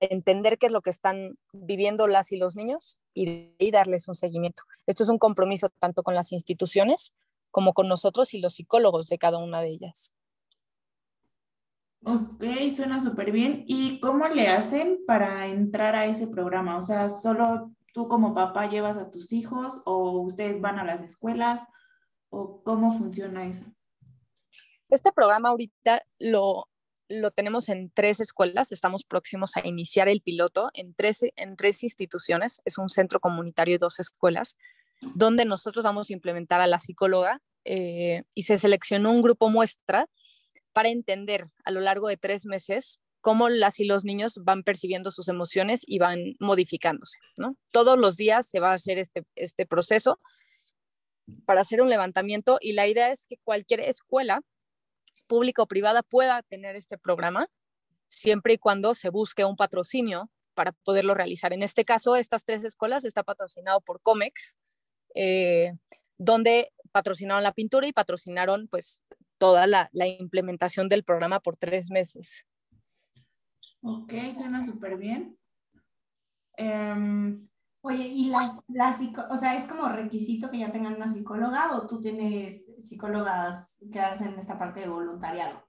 entender 0.00 0.58
qué 0.58 0.66
es 0.66 0.72
lo 0.72 0.82
que 0.82 0.90
están 0.90 1.38
viviendo 1.52 2.08
las 2.08 2.32
y 2.32 2.38
los 2.38 2.56
niños 2.56 2.98
y, 3.14 3.54
y, 3.56 3.70
darles 3.70 4.08
un 4.08 4.16
seguimiento. 4.16 4.64
Esto 4.88 5.04
es 5.04 5.10
un 5.10 5.18
compromiso 5.18 5.68
tanto 5.78 6.02
con 6.02 6.16
las 6.16 6.32
instituciones 6.32 7.14
como 7.52 7.72
con 7.72 7.86
nosotros 7.86 8.34
y 8.34 8.40
los 8.40 8.54
psicólogos 8.54 9.08
de 9.08 9.18
cada 9.18 9.38
una 9.38 9.60
de 9.60 9.68
ellas. 9.68 10.12
Ok, 12.04 12.42
suena 12.74 13.00
súper 13.00 13.30
bien. 13.30 13.62
¿Y 13.68 14.00
cómo 14.00 14.26
le 14.26 14.48
hacen 14.48 14.98
para 15.06 15.46
entrar 15.46 15.94
a 15.94 16.06
ese 16.06 16.26
programa? 16.26 16.76
O 16.76 16.82
sea, 16.82 17.10
¿solo 17.10 17.70
tú 17.92 18.08
como 18.08 18.34
papá 18.34 18.68
llevas 18.68 18.98
a 18.98 19.12
tus 19.12 19.32
hijos 19.32 19.82
o 19.84 20.18
ustedes 20.22 20.60
van 20.60 20.80
a 20.80 20.84
las 20.84 21.00
escuelas 21.00 21.62
o 22.28 22.60
cómo 22.64 22.98
funciona 22.98 23.46
eso? 23.46 23.66
Este 24.90 25.12
programa 25.12 25.50
ahorita 25.50 26.02
lo, 26.18 26.68
lo 27.08 27.30
tenemos 27.30 27.68
en 27.68 27.90
tres 27.90 28.20
escuelas, 28.20 28.72
estamos 28.72 29.04
próximos 29.04 29.56
a 29.56 29.66
iniciar 29.66 30.08
el 30.08 30.22
piloto 30.22 30.70
en 30.72 30.94
tres, 30.94 31.18
en 31.36 31.56
tres 31.56 31.82
instituciones, 31.82 32.62
es 32.64 32.78
un 32.78 32.88
centro 32.88 33.20
comunitario 33.20 33.74
y 33.74 33.78
dos 33.78 34.00
escuelas, 34.00 34.56
donde 35.14 35.44
nosotros 35.44 35.82
vamos 35.82 36.08
a 36.08 36.12
implementar 36.12 36.60
a 36.60 36.66
la 36.66 36.78
psicóloga 36.78 37.40
eh, 37.64 38.22
y 38.34 38.42
se 38.42 38.58
seleccionó 38.58 39.10
un 39.10 39.22
grupo 39.22 39.50
muestra 39.50 40.08
para 40.72 40.88
entender 40.88 41.48
a 41.64 41.70
lo 41.70 41.80
largo 41.80 42.08
de 42.08 42.16
tres 42.16 42.46
meses 42.46 43.00
cómo 43.20 43.48
las 43.48 43.80
y 43.80 43.84
los 43.84 44.04
niños 44.04 44.38
van 44.42 44.62
percibiendo 44.62 45.10
sus 45.10 45.28
emociones 45.28 45.82
y 45.86 45.98
van 45.98 46.34
modificándose. 46.40 47.18
¿no? 47.36 47.56
Todos 47.72 47.98
los 47.98 48.16
días 48.16 48.48
se 48.48 48.60
va 48.60 48.70
a 48.70 48.74
hacer 48.74 48.96
este, 48.98 49.24
este 49.34 49.66
proceso 49.66 50.18
para 51.44 51.60
hacer 51.60 51.82
un 51.82 51.90
levantamiento 51.90 52.58
y 52.60 52.72
la 52.72 52.86
idea 52.86 53.10
es 53.10 53.26
que 53.26 53.36
cualquier 53.44 53.80
escuela 53.80 54.40
pública 55.28 55.62
o 55.62 55.66
privada 55.66 56.02
pueda 56.02 56.42
tener 56.42 56.74
este 56.74 56.98
programa 56.98 57.48
siempre 58.08 58.54
y 58.54 58.58
cuando 58.58 58.94
se 58.94 59.10
busque 59.10 59.44
un 59.44 59.56
patrocinio 59.56 60.30
para 60.54 60.72
poderlo 60.72 61.14
realizar. 61.14 61.52
En 61.52 61.62
este 61.62 61.84
caso, 61.84 62.16
estas 62.16 62.44
tres 62.44 62.64
escuelas 62.64 63.04
está 63.04 63.22
patrocinado 63.22 63.80
por 63.80 64.00
COMEX, 64.00 64.56
eh, 65.14 65.72
donde 66.16 66.72
patrocinaron 66.90 67.44
la 67.44 67.52
pintura 67.52 67.86
y 67.86 67.92
patrocinaron 67.92 68.66
pues 68.66 69.04
toda 69.38 69.68
la, 69.68 69.88
implementación 69.92 70.88
del 70.88 71.04
programa 71.04 71.38
por 71.38 71.56
tres 71.56 71.90
meses. 71.90 72.44
Ok, 73.82 74.12
suena 74.32 74.64
súper 74.64 74.96
bien. 74.96 75.38
Um, 76.58 77.46
Oye, 77.80 78.04
¿y 78.06 78.30
las, 78.30 78.60
las 78.68 79.00
o 79.30 79.36
sea, 79.36 79.54
es 79.54 79.66
como 79.66 79.88
requisito 79.88 80.50
que 80.50 80.58
ya 80.58 80.72
tengan 80.72 80.94
una 80.94 81.08
psicóloga 81.08 81.76
o 81.76 81.86
tú 81.86 82.00
tienes 82.00 82.66
psicólogas 82.78 83.78
que 83.92 84.00
hacen 84.00 84.36
esta 84.38 84.58
parte 84.58 84.80
de 84.80 84.88
voluntariado? 84.88 85.64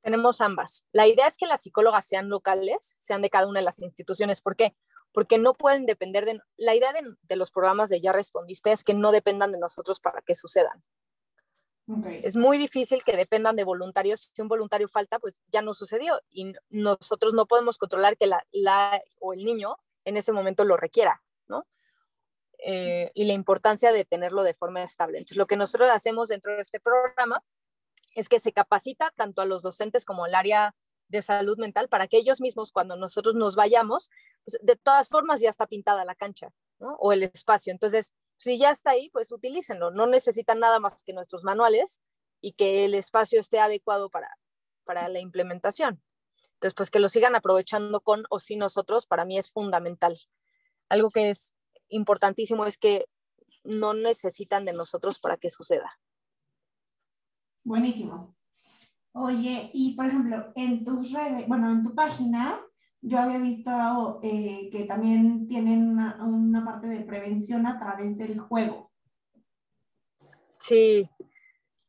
Tenemos 0.00 0.40
ambas. 0.40 0.86
La 0.92 1.08
idea 1.08 1.26
es 1.26 1.36
que 1.36 1.46
las 1.46 1.62
psicólogas 1.62 2.06
sean 2.06 2.28
locales, 2.28 2.96
sean 3.00 3.20
de 3.20 3.30
cada 3.30 3.48
una 3.48 3.58
de 3.58 3.64
las 3.64 3.80
instituciones. 3.80 4.40
¿Por 4.40 4.54
qué? 4.54 4.76
Porque 5.12 5.38
no 5.38 5.54
pueden 5.54 5.86
depender 5.86 6.24
de... 6.24 6.40
La 6.56 6.74
idea 6.74 6.92
de, 6.92 7.02
de 7.22 7.36
los 7.36 7.50
programas 7.50 7.88
de 7.88 8.00
Ya 8.00 8.12
Respondiste 8.12 8.70
es 8.70 8.84
que 8.84 8.94
no 8.94 9.10
dependan 9.10 9.50
de 9.50 9.58
nosotros 9.58 9.98
para 9.98 10.22
que 10.22 10.36
sucedan. 10.36 10.84
Okay. 11.88 12.20
Es 12.22 12.36
muy 12.36 12.58
difícil 12.58 13.02
que 13.02 13.16
dependan 13.16 13.56
de 13.56 13.64
voluntarios. 13.64 14.30
Si 14.34 14.40
un 14.40 14.48
voluntario 14.48 14.88
falta, 14.88 15.18
pues 15.18 15.34
ya 15.48 15.62
no 15.62 15.74
sucedió 15.74 16.20
y 16.30 16.52
nosotros 16.68 17.34
no 17.34 17.46
podemos 17.46 17.76
controlar 17.76 18.16
que 18.16 18.26
la, 18.26 18.46
la 18.52 19.02
o 19.20 19.32
el 19.32 19.44
niño 19.44 19.78
en 20.08 20.16
ese 20.16 20.32
momento 20.32 20.64
lo 20.64 20.76
requiera, 20.76 21.22
¿no? 21.46 21.66
Eh, 22.58 23.10
y 23.14 23.24
la 23.24 23.34
importancia 23.34 23.92
de 23.92 24.04
tenerlo 24.04 24.42
de 24.42 24.54
forma 24.54 24.82
estable. 24.82 25.18
Entonces, 25.18 25.36
lo 25.36 25.46
que 25.46 25.56
nosotros 25.56 25.90
hacemos 25.90 26.28
dentro 26.28 26.54
de 26.54 26.62
este 26.62 26.80
programa 26.80 27.42
es 28.14 28.28
que 28.28 28.40
se 28.40 28.52
capacita 28.52 29.12
tanto 29.16 29.42
a 29.42 29.46
los 29.46 29.62
docentes 29.62 30.04
como 30.04 30.24
al 30.24 30.34
área 30.34 30.74
de 31.08 31.22
salud 31.22 31.56
mental 31.58 31.88
para 31.88 32.08
que 32.08 32.18
ellos 32.18 32.40
mismos, 32.40 32.72
cuando 32.72 32.96
nosotros 32.96 33.34
nos 33.34 33.54
vayamos, 33.54 34.10
pues, 34.44 34.58
de 34.62 34.76
todas 34.76 35.08
formas 35.08 35.40
ya 35.40 35.50
está 35.50 35.66
pintada 35.66 36.04
la 36.04 36.14
cancha, 36.14 36.48
¿no? 36.78 36.96
O 36.96 37.12
el 37.12 37.22
espacio. 37.22 37.72
Entonces, 37.72 38.12
si 38.38 38.58
ya 38.58 38.70
está 38.70 38.90
ahí, 38.90 39.10
pues 39.10 39.30
utilícenlo. 39.30 39.90
No 39.90 40.06
necesitan 40.06 40.58
nada 40.58 40.80
más 40.80 41.02
que 41.04 41.12
nuestros 41.12 41.44
manuales 41.44 42.00
y 42.40 42.52
que 42.52 42.84
el 42.84 42.94
espacio 42.94 43.40
esté 43.40 43.58
adecuado 43.58 44.10
para, 44.10 44.30
para 44.84 45.08
la 45.08 45.20
implementación. 45.20 46.02
Entonces, 46.58 46.74
pues 46.74 46.90
que 46.90 46.98
lo 46.98 47.08
sigan 47.08 47.36
aprovechando 47.36 48.00
con 48.00 48.24
o 48.30 48.40
sin 48.40 48.58
nosotros, 48.58 49.06
para 49.06 49.24
mí 49.24 49.38
es 49.38 49.48
fundamental. 49.48 50.18
Algo 50.88 51.12
que 51.12 51.30
es 51.30 51.54
importantísimo 51.88 52.66
es 52.66 52.78
que 52.78 53.06
no 53.62 53.94
necesitan 53.94 54.64
de 54.64 54.72
nosotros 54.72 55.20
para 55.20 55.36
que 55.36 55.50
suceda. 55.50 56.00
Buenísimo. 57.62 58.34
Oye, 59.12 59.70
y 59.72 59.94
por 59.94 60.06
ejemplo, 60.06 60.52
en 60.56 60.84
tus 60.84 61.12
redes, 61.12 61.46
bueno, 61.46 61.70
en 61.70 61.84
tu 61.84 61.94
página, 61.94 62.60
yo 63.02 63.20
había 63.20 63.38
visto 63.38 64.18
eh, 64.24 64.68
que 64.72 64.82
también 64.82 65.46
tienen 65.46 65.88
una, 65.88 66.16
una, 66.24 66.64
parte 66.64 66.88
de 66.88 67.04
prevención 67.04 67.68
a 67.68 67.78
través 67.78 68.18
del 68.18 68.40
juego. 68.40 68.90
Sí, 70.58 71.08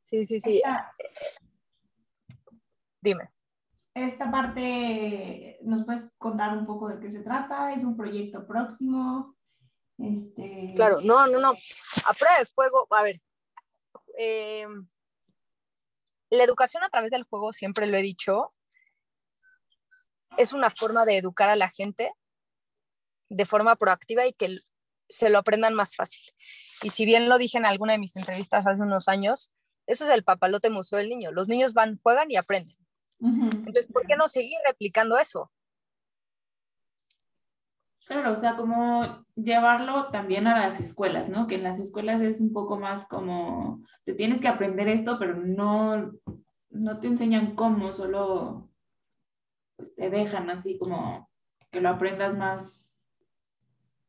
sí, 0.03 0.25
sí, 0.25 0.39
sí. 0.39 0.57
Esta, 0.57 0.93
Dime. 3.01 3.31
Esta 3.99 4.31
parte, 4.31 5.59
¿nos 5.61 5.83
puedes 5.83 6.09
contar 6.17 6.57
un 6.57 6.65
poco 6.65 6.87
de 6.87 6.99
qué 6.99 7.11
se 7.11 7.21
trata? 7.21 7.73
¿Es 7.73 7.83
un 7.83 7.97
proyecto 7.97 8.47
próximo? 8.47 9.35
Este... 9.97 10.71
Claro, 10.75 10.99
no, 11.03 11.27
no, 11.27 11.39
no. 11.39 11.53
A 12.05 12.13
prueba 12.13 12.39
de 12.39 12.45
fuego, 12.45 12.87
a 12.91 13.03
ver. 13.03 13.21
Eh, 14.17 14.65
la 16.29 16.43
educación 16.43 16.83
a 16.83 16.89
través 16.89 17.11
del 17.11 17.23
juego, 17.23 17.51
siempre 17.51 17.87
lo 17.87 17.97
he 17.97 18.01
dicho, 18.01 18.53
es 20.37 20.53
una 20.53 20.69
forma 20.69 21.05
de 21.05 21.17
educar 21.17 21.49
a 21.49 21.57
la 21.57 21.69
gente 21.69 22.13
de 23.27 23.45
forma 23.45 23.75
proactiva 23.75 24.25
y 24.25 24.33
que 24.33 24.57
se 25.09 25.29
lo 25.29 25.39
aprendan 25.39 25.73
más 25.73 25.95
fácil. 25.95 26.23
Y 26.83 26.91
si 26.91 27.05
bien 27.05 27.27
lo 27.27 27.37
dije 27.37 27.57
en 27.57 27.65
alguna 27.65 27.93
de 27.93 27.99
mis 27.99 28.15
entrevistas 28.15 28.65
hace 28.65 28.81
unos 28.81 29.09
años, 29.09 29.51
eso 29.87 30.05
es 30.05 30.11
el 30.11 30.23
papalote 30.23 30.69
museo 30.69 30.99
del 30.99 31.09
niño. 31.09 31.31
Los 31.31 31.47
niños 31.47 31.73
van, 31.73 31.99
juegan 32.01 32.31
y 32.31 32.37
aprenden. 32.37 32.75
Entonces, 33.21 33.91
¿por 33.91 34.05
qué 34.05 34.15
no 34.15 34.29
seguir 34.29 34.57
replicando 34.65 35.17
eso? 35.17 35.51
Claro, 38.07 38.31
o 38.31 38.35
sea, 38.35 38.55
como 38.55 39.23
llevarlo 39.35 40.09
también 40.09 40.47
a 40.47 40.59
las 40.59 40.79
escuelas, 40.79 41.29
¿no? 41.29 41.45
Que 41.45 41.55
en 41.55 41.63
las 41.63 41.79
escuelas 41.79 42.21
es 42.21 42.41
un 42.41 42.53
poco 42.53 42.79
más 42.79 43.05
como, 43.05 43.83
te 44.03 44.13
tienes 44.13 44.39
que 44.39 44.47
aprender 44.47 44.87
esto, 44.87 45.19
pero 45.19 45.35
no, 45.35 46.13
no 46.71 46.99
te 46.99 47.07
enseñan 47.07 47.53
cómo, 47.53 47.93
solo 47.93 48.69
pues 49.75 49.95
te 49.95 50.09
dejan 50.09 50.49
así 50.49 50.77
como 50.77 51.29
que 51.71 51.81
lo 51.81 51.89
aprendas 51.89 52.35
más, 52.35 52.99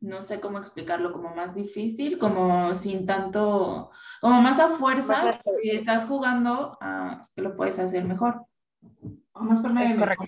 no 0.00 0.23
sé 0.23 0.40
cómo 0.40 0.59
explicarlo, 0.59 1.12
como 1.12 1.35
más 1.35 1.55
difícil, 1.55 2.19
como 2.19 2.75
sin 2.75 3.05
tanto, 3.05 3.90
como 4.21 4.40
más 4.40 4.59
a 4.59 4.71
fuerza, 4.71 5.38
si 5.61 5.71
estás 5.71 6.07
jugando, 6.07 6.79
que 7.35 7.43
lo 7.43 7.55
puedes 7.55 7.79
hacer 7.79 8.05
mejor. 8.05 8.47
Más 9.35 9.61
por 9.61 9.73
medio 9.73 9.99
correcto. 9.99 10.27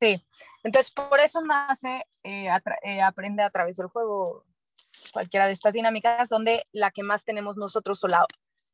Sí, 0.00 0.22
entonces 0.62 0.92
por 0.92 1.18
eso 1.20 1.40
nace 1.42 2.04
eh, 2.22 2.48
eh, 2.82 3.02
Aprende 3.02 3.42
a 3.42 3.50
través 3.50 3.76
del 3.76 3.86
juego, 3.88 4.44
cualquiera 5.12 5.46
de 5.46 5.52
estas 5.52 5.74
dinámicas, 5.74 6.28
donde 6.28 6.66
la 6.72 6.90
que 6.90 7.02
más 7.02 7.24
tenemos 7.24 7.56
nosotros 7.56 8.02
o 8.04 8.08
la, 8.08 8.26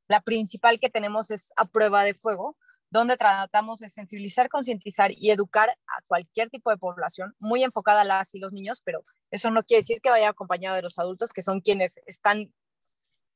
la 0.09 0.21
principal 0.23 0.81
que 0.81 0.91
tenemos 0.91 1.31
es 1.31 1.53
a 1.57 1.67
prueba 1.67 2.05
de 2.05 2.15
fuego, 2.15 2.57
donde 2.91 3.17
tratamos 3.17 3.79
de 3.81 3.89
sensibilizar, 3.89 4.49
concientizar 4.49 5.13
y 5.13 5.31
educar 5.31 5.71
a 5.71 6.03
cualquier 6.09 6.51
tipo 6.51 6.71
de 6.71 6.79
población, 6.79 7.35
muy 7.39 7.63
enfocada 7.63 8.01
a 8.01 8.05
las 8.05 8.35
y 8.35 8.41
los 8.41 8.53
niños, 8.53 8.83
pero 8.85 9.01
eso 9.31 9.51
no 9.51 9.63
quiere 9.63 9.81
decir 9.81 10.01
que 10.03 10.11
vaya 10.11 10.31
acompañado 10.31 10.77
de 10.77 10.83
los 10.83 10.99
adultos, 10.99 11.33
que 11.33 11.43
son 11.43 11.61
quienes 11.61 12.01
están 12.07 12.53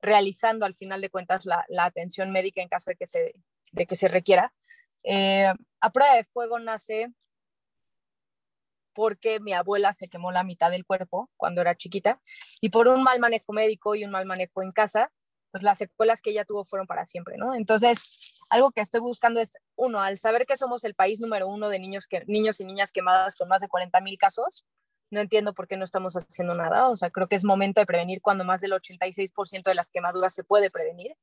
realizando 0.03 0.67
al 0.67 0.75
final 0.75 1.01
de 1.01 1.11
cuentas 1.11 1.47
la, 1.47 1.65
la 1.69 1.85
atención 1.85 2.33
médica 2.33 2.61
en 2.61 2.69
caso 2.69 2.91
de 2.91 2.97
que 2.97 3.07
se, 3.07 3.35
de 3.75 3.87
que 3.87 3.97
se 3.97 4.09
requiera. 4.09 4.53
Eh, 5.03 5.53
a 5.81 5.91
prueba 5.91 6.15
de 6.15 6.25
fuego 6.25 6.59
nace 6.59 7.13
porque 8.95 9.41
mi 9.41 9.53
abuela 9.53 9.93
se 9.93 10.09
quemó 10.09 10.31
la 10.33 10.45
mitad 10.45 10.71
del 10.71 10.87
cuerpo 10.87 11.29
cuando 11.37 11.61
era 11.61 11.75
chiquita 11.75 12.21
y 12.61 12.71
por 12.71 12.89
un 12.89 13.03
mal 13.03 13.19
manejo 13.19 13.53
médico 13.53 13.97
y 13.97 14.05
un 14.05 14.13
mal 14.13 14.25
manejo 14.25 14.63
en 14.63 14.71
casa, 14.71 15.11
pues 15.51 15.65
las 15.65 15.79
secuelas 15.79 16.23
que 16.23 16.31
ella 16.31 16.45
tuvo 16.45 16.65
fueron 16.65 16.87
para 16.87 17.05
siempre, 17.05 17.37
¿no? 17.37 17.55
Entonces, 17.55 18.05
algo 18.51 18.71
que 18.71 18.81
estoy 18.81 19.01
buscando 19.01 19.41
es, 19.41 19.53
uno, 19.77 20.01
al 20.01 20.19
saber 20.19 20.47
que 20.47 20.57
somos 20.57 20.85
el 20.85 20.95
país 20.95 21.21
número 21.21 21.49
uno 21.49 21.69
de 21.69 21.79
niños, 21.79 22.07
que, 22.07 22.25
niños 22.27 22.61
y 22.61 22.65
niñas 22.65 22.93
quemadas 22.93 23.37
con 23.37 23.49
más 23.49 23.61
de 23.61 23.69
40 23.69 24.01
mil 24.01 24.17
casos, 24.17 24.65
no 25.11 25.21
entiendo 25.21 25.55
por 25.55 25.69
qué 25.69 25.77
no 25.77 25.85
estamos 25.85 26.15
haciendo 26.15 26.55
nada. 26.55 26.89
O 26.89 26.97
sea, 26.97 27.11
creo 27.11 27.29
que 27.29 27.37
es 27.37 27.45
momento 27.45 27.81
de 27.81 27.87
prevenir 27.87 28.21
cuando 28.21 28.45
más 28.45 28.61
del 28.61 28.73
86% 28.73 29.63
de 29.65 29.75
las 29.75 29.91
quemaduras 29.91 30.35
se 30.35 30.45
puede 30.45 30.71
prevenir. 30.71 31.17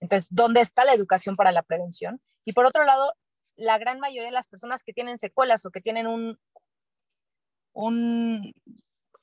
Entonces, 0.00 0.28
¿dónde 0.30 0.60
está 0.60 0.84
la 0.84 0.94
educación 0.94 1.36
para 1.36 1.52
la 1.52 1.62
prevención? 1.62 2.20
Y 2.44 2.52
por 2.52 2.66
otro 2.66 2.84
lado, 2.84 3.12
la 3.56 3.78
gran 3.78 3.98
mayoría 4.00 4.28
de 4.28 4.32
las 4.32 4.46
personas 4.46 4.82
que 4.84 4.92
tienen 4.92 5.18
secuelas 5.18 5.66
o 5.66 5.70
que 5.70 5.80
tienen 5.80 6.06
un, 6.06 6.38
un 7.72 8.54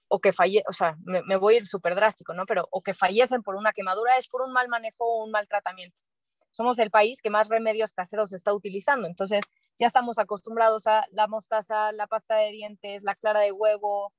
o 0.07 0.19
que 0.19 0.33
falle, 0.33 0.63
o 0.67 0.73
sea, 0.73 0.95
me, 1.03 1.37
voy 1.37 1.55
a 1.55 1.57
ir 1.57 1.67
súper 1.67 1.95
drástico, 1.95 2.33
¿no? 2.33 2.45
Pero 2.45 2.67
o 2.71 2.81
que 2.81 2.93
fallecen 2.93 3.41
por 3.43 3.55
una 3.55 3.73
quemadura 3.73 4.17
es 4.17 4.27
por 4.27 4.41
un 4.41 4.53
mal 4.53 4.67
manejo 4.69 5.05
o 5.05 5.23
un 5.25 5.31
mal 5.31 5.47
tratamiento. 5.47 6.01
Somos 6.51 6.79
el 6.79 6.91
país 6.91 7.21
que 7.21 7.29
más 7.29 7.49
remedios 7.49 7.93
caseros 7.93 8.31
está 8.33 8.53
utilizando, 8.53 9.07
entonces 9.07 9.43
ya 9.79 9.87
estamos 9.87 10.19
acostumbrados 10.19 10.87
a 10.87 11.05
la 11.11 11.27
mostaza, 11.27 11.91
la 11.91 12.07
pasta 12.07 12.35
de 12.35 12.51
dientes, 12.51 13.03
la 13.03 13.15
clara 13.15 13.41
de 13.41 13.51
huevo, 13.51 14.13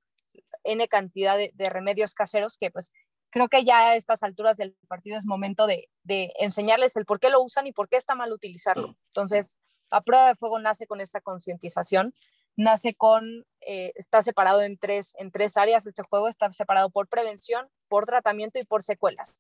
N 0.65 0.87
cantidad 0.89 1.39
de, 1.39 1.71
remedios 1.71 2.15
caseros 2.15 2.59
que 2.59 2.71
pues 2.71 2.93
creo 3.37 3.51
que 3.51 3.67
ya 3.67 3.91
a 3.91 3.97
estas 3.97 4.23
alturas 4.23 4.57
del 4.57 4.75
partido 4.89 5.19
es 5.19 5.27
momento 5.27 5.67
de, 5.67 5.91
enseñarles 6.39 6.97
el 6.97 7.05
por 7.05 7.21
qué 7.21 7.29
lo 7.29 7.43
usan 7.43 7.67
y 7.67 7.73
por 7.73 7.87
qué 7.87 7.99
está 7.99 8.15
mal 8.15 8.33
utilizarlo. 8.33 8.97
Entonces, 9.09 9.59
la 9.91 10.01
prueba 10.01 10.29
de 10.29 10.37
fuego 10.37 10.59
nace 10.59 10.87
con 10.87 11.03
esta 11.03 11.21
concientización 11.21 12.15
nace 12.57 12.95
con, 12.95 13.45
eh, 13.61 13.93
está 13.97 14.23
separado 14.23 14.63
en 14.63 14.79
tres, 14.79 15.13
en 15.19 15.31
tres 15.31 15.59
áreas 15.59 15.87
este 15.87 16.03
juego, 16.03 16.29
está 16.29 16.51
separado 16.51 16.89
por 16.89 17.09
prevención, 17.09 17.69
por 17.89 18.07
tratamiento 18.07 18.59
y 18.59 18.65
por 18.65 18.83
secuelas, 18.83 19.39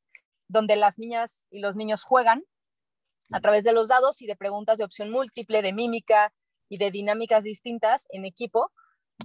donde 0.49 0.76
las 0.76 0.99
niñas 0.99 1.47
y 1.49 1.61
los 1.61 1.75
niños 1.76 2.05
juegan 2.05 2.45
a 3.33 3.41
través 3.41 3.65
de 3.65 3.73
los 3.73 3.88
dados 3.88 4.21
y 4.21 4.26
de 4.26 4.37
preguntas 4.37 4.76
de 4.76 4.85
opción 4.85 5.11
múltiple, 5.11 5.62
de 5.62 5.73
mímica 5.73 6.35
y 6.69 6.76
de 6.76 6.91
dinámicas 6.91 7.45
distintas 7.45 8.05
en 8.11 8.26
equipo, 8.26 8.71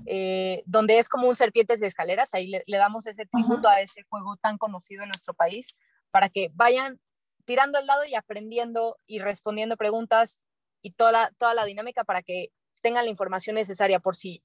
eh, 0.05 0.63
donde 0.65 0.97
es 0.97 1.09
como 1.09 1.27
un 1.27 1.35
serpientes 1.35 1.79
de 1.79 1.87
escaleras, 1.87 2.33
ahí 2.33 2.47
le, 2.47 2.63
damos 2.77 3.07
ese 3.07 3.25
tributo 3.25 3.67
a 3.67 3.81
ese 3.81 4.03
juego 4.09 4.37
tan 4.37 4.57
conocido 4.57 5.03
en 5.03 5.09
nuestro 5.09 5.33
país, 5.33 5.75
para 6.11 6.29
que 6.29 6.49
vayan 6.53 6.99
tirando 7.45 7.79
el 7.79 7.87
dado 7.87 8.05
y 8.05 8.15
aprendiendo 8.15 8.97
y 9.05 9.19
respondiendo 9.19 9.77
preguntas 9.77 10.45
y 10.81 10.91
toda 10.91 11.31
toda 11.37 11.53
la 11.53 11.65
dinámica 11.65 12.03
para 12.03 12.21
que 12.21 12.51
tengan 12.81 13.05
la 13.05 13.11
información 13.11 13.55
necesaria 13.55 13.99
por 13.99 14.15
si 14.15 14.43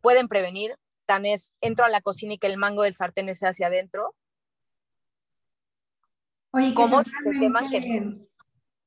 pueden 0.00 0.28
prevenir. 0.28 0.76
Tan 1.04 1.24
es, 1.24 1.54
entro 1.60 1.84
a 1.84 1.88
la 1.88 2.00
cocina 2.00 2.34
y 2.34 2.38
que 2.38 2.48
el 2.48 2.56
mango 2.56 2.82
del 2.82 2.96
sartén 2.96 3.28
esté 3.28 3.46
hacia 3.46 3.68
adentro. 3.68 4.14
Oye, 6.50 6.74
¿cómo 6.74 7.02
se 7.02 7.12
queman 7.38 7.70
que... 7.70 8.18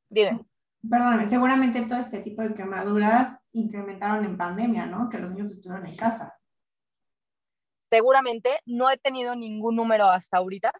Dime. 0.09 0.45
Perdón, 0.88 1.29
seguramente 1.29 1.81
todo 1.81 2.00
este 2.00 2.19
tipo 2.19 2.41
de 2.41 2.53
quemaduras 2.53 3.39
incrementaron 3.51 4.24
en 4.25 4.38
pandemia, 4.38 4.86
¿no? 4.86 5.09
Que 5.09 5.17
los 5.17 5.31
niños 5.31 5.51
estuvieron 5.51 5.86
en 5.88 5.95
casa. 5.95 6.39
Seguramente, 7.89 8.59
no 8.65 8.89
he 8.89 8.98
tenido 8.98 9.36
ningún 9.36 9.75
número 9.75 10.05
hasta 10.05 10.38
ahorita, 10.38 10.71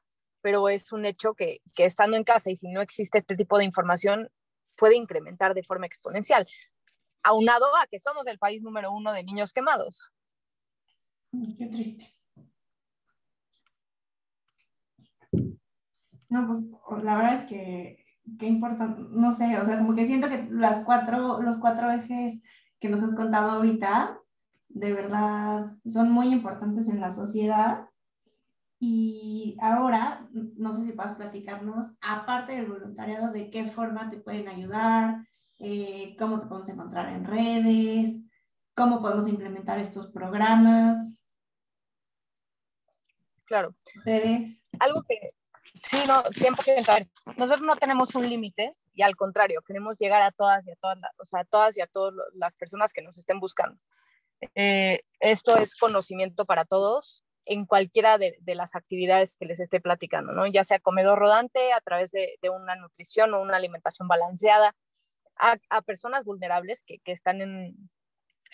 pero 0.42 0.70
es 0.70 0.92
un 0.94 1.06
hecho 1.06 1.34
que, 1.34 1.60
que 1.76 1.86
estando 1.86 2.16
en 2.16 2.24
casa 2.24 2.50
y 2.52 2.56
si 2.56 2.70
no 2.70 2.82
existe 2.82 3.18
este 3.18 3.36
tipo 3.36 3.58
de 3.58 3.66
información, 3.66 4.30
puede 4.76 4.96
incrementar 4.96 5.54
de 5.54 5.64
forma 5.64 5.86
exponencial 5.86 6.48
aunado 7.24 7.66
a 7.78 7.88
que 7.88 8.00
somos 8.00 8.26
el 8.28 8.40
país 8.40 8.62
número 8.62 8.92
uno 8.92 9.12
de 9.14 9.24
niños 9.24 9.54
quemados. 9.54 10.12
Qué 11.58 11.68
triste. 11.68 12.16
No, 16.30 16.48
pues 16.48 17.04
la 17.04 17.16
verdad 17.18 17.34
es 17.36 17.44
que 17.46 18.06
qué 18.38 18.48
importante, 18.48 19.04
no 19.10 19.32
sé, 19.32 19.58
o 19.58 19.66
sea, 19.66 19.78
como 19.78 19.96
que 19.96 20.06
siento 20.06 20.30
que 20.30 20.48
las 20.52 20.84
cuatro, 20.86 21.42
los 21.42 21.58
cuatro 21.58 21.90
ejes 21.92 22.42
que 22.80 22.90
nos 22.90 23.02
has 23.02 23.14
contado 23.14 23.52
ahorita, 23.52 24.20
de 24.70 24.94
verdad, 24.94 25.76
son 25.86 26.12
muy 26.12 26.28
importantes 26.30 26.88
en 26.90 27.00
la 27.00 27.12
sociedad. 27.12 27.88
Y 28.80 29.58
ahora, 29.60 30.30
no 30.32 30.72
sé 30.72 30.86
si 30.86 30.94
puedas 30.94 31.14
platicarnos, 31.14 31.94
aparte 32.02 32.54
del 32.54 32.68
voluntariado, 32.68 33.32
de 33.32 33.50
qué 33.50 33.70
forma 33.70 34.10
te 34.10 34.18
pueden 34.18 34.48
ayudar, 34.48 35.28
eh, 35.58 36.16
cómo 36.18 36.40
te 36.40 36.48
podemos 36.48 36.70
encontrar 36.70 37.10
en 37.10 37.26
redes, 37.26 38.22
cómo 38.74 39.02
podemos 39.02 39.28
implementar 39.28 39.80
estos 39.80 40.08
programas. 40.08 41.20
Claro. 43.44 43.76
Ustedes. 43.98 44.64
Algo 44.80 45.04
que, 45.04 45.32
sí, 45.84 45.98
no, 46.08 46.24
100%. 46.24 47.10
nosotros 47.38 47.66
no 47.66 47.76
tenemos 47.76 48.16
un 48.16 48.28
límite 48.28 48.76
y 48.94 49.02
al 49.02 49.16
contrario, 49.16 49.62
queremos 49.62 49.98
llegar 49.98 50.22
a 50.22 50.32
todas 50.32 50.66
y 50.68 50.72
a 50.72 50.76
todas, 50.76 50.98
o 51.18 51.26
sea, 51.26 51.42
a 51.42 51.46
todas 51.46 51.78
y 51.78 51.82
a 51.82 51.88
todas 51.88 52.14
las 52.34 52.56
personas 52.56 52.94
que 52.94 53.02
nos 53.02 53.18
estén 53.18 53.40
buscando. 53.40 53.80
Eh, 54.56 55.02
esto 55.20 55.58
es 55.58 55.76
conocimiento 55.76 56.46
para 56.46 56.66
todos 56.66 57.24
en 57.46 57.66
cualquiera 57.66 58.18
de, 58.18 58.38
las 58.46 58.76
actividades 58.76 59.36
que 59.36 59.46
les 59.46 59.60
esté 59.60 59.82
platicando, 59.82 60.34
¿no? 60.34 60.46
Ya 60.48 60.64
sea 60.64 60.80
comedor 60.80 61.18
rodante, 61.18 61.74
a 61.74 61.82
través 61.82 62.12
de, 62.12 62.38
de 62.42 62.50
una 62.50 62.76
nutrición 62.76 63.34
o 63.34 63.42
una 63.42 63.58
alimentación 63.58 64.08
balanceada, 64.08 64.76
a, 65.40 65.82
personas 65.82 66.26
vulnerables 66.26 66.84
que, 66.84 67.00
están 67.06 67.42
en, 67.42 67.90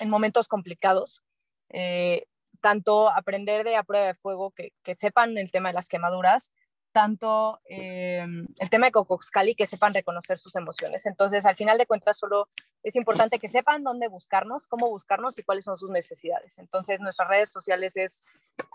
momentos 0.07 0.47
complicados. 0.47 1.21
Eh, 1.69 2.25
tanto 2.61 3.09
aprender 3.09 3.65
de 3.65 3.75
a 3.75 3.83
prueba 3.83 4.07
de 4.07 4.15
fuego, 4.15 4.51
que, 4.51 4.71
sepan 4.95 5.37
el 5.37 5.51
tema 5.51 5.69
de 5.69 5.75
las 5.75 5.89
quemaduras, 5.89 6.51
tanto 6.95 7.59
eh, 7.67 8.25
el 8.57 8.69
tema 8.69 8.85
de 8.85 8.93
Cocoxcali, 8.93 9.53
que 9.53 9.65
sepan 9.65 9.93
reconocer 9.93 10.37
sus 10.37 10.55
emociones. 10.55 11.05
Entonces, 11.05 11.45
al 11.45 11.57
final 11.57 11.77
de 11.77 11.85
cuentas, 11.85 12.17
solo 12.17 12.47
es 12.83 12.95
importante 12.95 13.37
que 13.37 13.49
sepan 13.49 13.83
dónde 13.83 14.07
buscarnos, 14.07 14.65
cómo 14.65 14.87
buscarnos 14.87 15.37
y 15.37 15.43
cuáles 15.43 15.65
son 15.65 15.75
sus 15.75 15.89
necesidades. 15.89 16.57
Entonces, 16.57 17.01
nuestras 17.01 17.27
redes 17.27 17.51
sociales 17.51 17.97
es 17.97 18.23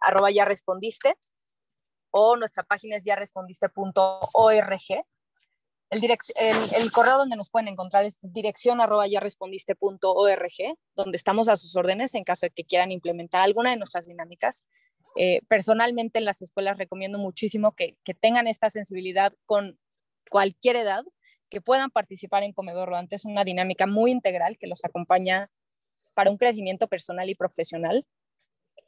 arroba 0.03 0.31
ya 0.31 0.45
respondiste 0.45 1.17
o 2.11 2.37
nuestra 2.37 2.63
página 2.63 2.97
es 2.97 3.05
ya 3.05 3.17
respondiste.org 3.17 5.07
el, 5.89 6.05
el, 6.77 6.93
correo 6.93 7.17
donde 7.17 7.37
nos 7.37 7.49
pueden 7.51 7.69
encontrar 7.69 8.05
es 8.05 8.19
dirección 8.21 8.81
arroba 8.81 9.09
ya 9.09 9.19
respondiste.org, 9.19 10.77
donde 10.95 11.17
estamos 11.17 11.49
a 11.49 11.57
sus 11.57 11.75
órdenes 11.75 12.15
en 12.15 12.23
caso 12.23 12.47
de 12.47 12.51
que 12.51 12.65
quieran 12.65 12.93
implementar 12.93 13.41
alguna 13.41 13.71
de 13.71 13.77
nuestras 13.77 14.07
dinámicas. 14.07 14.69
Eh, 15.17 15.41
personalmente 15.49 16.19
en 16.19 16.25
las 16.25 16.41
escuelas 16.41 16.79
recomiendo 16.79 17.19
muchísimo 17.19 17.73
que, 17.73 17.97
que, 18.05 18.15
tengan 18.15 18.47
esta 18.47 18.71
sensibilidad 18.71 19.35
con 19.45 19.79
cualquier 20.31 20.77
edad, 20.77 21.03
que 21.49 21.61
puedan 21.61 21.91
participar 21.91 22.45
en 22.45 22.53
Comedor 22.53 22.89
Rodante. 22.89 23.17
Es 23.17 23.25
una 23.25 23.45
dinámica 23.45 23.87
muy 23.87 24.13
integral 24.13 24.57
que 24.59 24.69
los 24.69 24.85
acompaña 24.85 25.51
para 26.15 26.31
un 26.31 26.37
crecimiento 26.37 26.87
personal 26.89 27.29
y 27.29 27.35
profesional. 27.35 28.07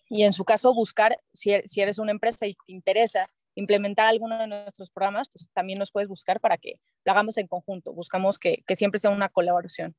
Y 0.08 0.24
en 0.24 0.32
su 0.32 0.44
caso, 0.44 0.74
buscar, 0.74 1.20
si, 1.32 1.60
si 1.64 1.80
eres 1.80 1.98
una 1.98 2.12
empresa 2.12 2.46
y 2.46 2.54
te 2.54 2.72
interesa 2.72 3.30
implementar 3.54 4.06
alguno 4.06 4.38
de 4.38 4.46
nuestros 4.46 4.90
programas, 4.90 5.28
pues 5.28 5.50
también 5.52 5.78
nos 5.78 5.90
puedes 5.90 6.08
buscar 6.08 6.40
para 6.40 6.56
que 6.56 6.78
lo 7.04 7.12
hagamos 7.12 7.36
en 7.38 7.46
conjunto. 7.46 7.92
Buscamos 7.92 8.38
que, 8.38 8.62
que 8.66 8.76
siempre 8.76 8.98
sea 8.98 9.10
una 9.10 9.28
colaboración. 9.28 9.94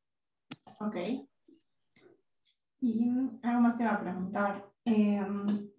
Ok. 0.79 0.95
Y 2.81 3.09
algo 3.43 3.61
más 3.61 3.75
te 3.75 3.85
va 3.85 3.93
a 3.93 4.01
preguntar. 4.01 4.65
Em, 4.85 5.69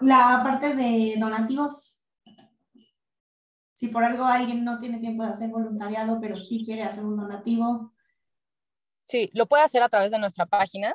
la 0.00 0.40
parte 0.42 0.74
de 0.74 1.14
donativos. 1.18 2.00
Si 3.72 3.88
por 3.88 4.04
algo 4.04 4.24
alguien 4.24 4.64
no 4.64 4.78
tiene 4.78 4.98
tiempo 4.98 5.22
de 5.22 5.30
hacer 5.30 5.48
voluntariado, 5.48 6.20
pero 6.20 6.38
sí 6.38 6.64
quiere 6.64 6.82
hacer 6.82 7.04
un 7.04 7.16
donativo. 7.16 7.94
Sí, 9.04 9.30
lo 9.32 9.46
puede 9.46 9.62
hacer 9.62 9.82
a 9.82 9.88
través 9.88 10.10
de 10.10 10.18
nuestra 10.18 10.46
página 10.46 10.94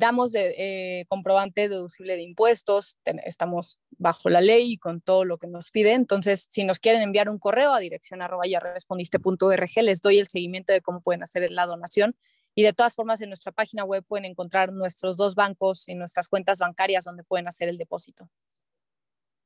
damos 0.00 0.32
de, 0.32 0.54
eh, 0.58 1.04
comprobante 1.08 1.68
deducible 1.68 2.16
de 2.16 2.22
impuestos, 2.22 2.96
estamos 3.24 3.78
bajo 3.90 4.28
la 4.30 4.40
ley 4.40 4.72
y 4.72 4.78
con 4.78 5.00
todo 5.00 5.24
lo 5.24 5.38
que 5.38 5.46
nos 5.46 5.70
pide. 5.70 5.92
Entonces, 5.92 6.48
si 6.50 6.64
nos 6.64 6.80
quieren 6.80 7.02
enviar 7.02 7.28
un 7.28 7.38
correo 7.38 7.72
a 7.72 7.78
dirección 7.78 8.22
arroba 8.22 8.46
ya 8.46 8.58
respondiste.org, 8.58 9.70
les 9.82 10.00
doy 10.00 10.18
el 10.18 10.26
seguimiento 10.26 10.72
de 10.72 10.80
cómo 10.80 11.02
pueden 11.02 11.22
hacer 11.22 11.50
la 11.52 11.66
donación. 11.66 12.16
Y 12.54 12.62
de 12.62 12.72
todas 12.72 12.94
formas, 12.94 13.20
en 13.20 13.30
nuestra 13.30 13.52
página 13.52 13.84
web 13.84 14.04
pueden 14.06 14.24
encontrar 14.24 14.72
nuestros 14.72 15.16
dos 15.16 15.34
bancos 15.34 15.88
y 15.88 15.94
nuestras 15.94 16.28
cuentas 16.28 16.58
bancarias 16.58 17.04
donde 17.04 17.24
pueden 17.24 17.48
hacer 17.48 17.68
el 17.68 17.78
depósito. 17.78 18.28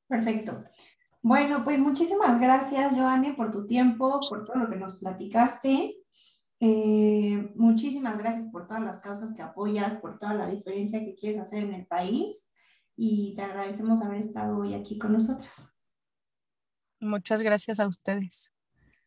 Perfecto. 0.09 0.65
Bueno, 1.23 1.65
pues 1.65 1.79
muchísimas 1.79 2.41
gracias, 2.41 2.97
Joanne, 2.97 3.35
por 3.35 3.51
tu 3.51 3.67
tiempo, 3.67 4.21
por 4.29 4.45
todo 4.45 4.57
lo 4.57 4.69
que 4.69 4.77
nos 4.77 4.97
platicaste. 4.97 5.97
Eh, 6.61 7.53
muchísimas 7.57 8.17
gracias 8.17 8.47
por 8.49 8.67
todas 8.67 8.83
las 8.83 9.03
causas 9.03 9.35
que 9.35 9.43
apoyas, 9.43 9.95
por 9.95 10.19
toda 10.19 10.35
la 10.35 10.47
diferencia 10.47 11.01
que 11.01 11.15
quieres 11.15 11.41
hacer 11.41 11.63
en 11.63 11.75
el 11.75 11.87
país 11.87 12.49
y 12.97 13.35
te 13.35 13.43
agradecemos 13.43 14.03
haber 14.03 14.19
estado 14.19 14.59
hoy 14.59 14.75
aquí 14.75 14.99
con 14.99 15.13
nosotras. 15.13 15.75
Muchas 17.01 17.43
gracias 17.43 17.81
a 17.81 17.87
ustedes. 17.87 18.54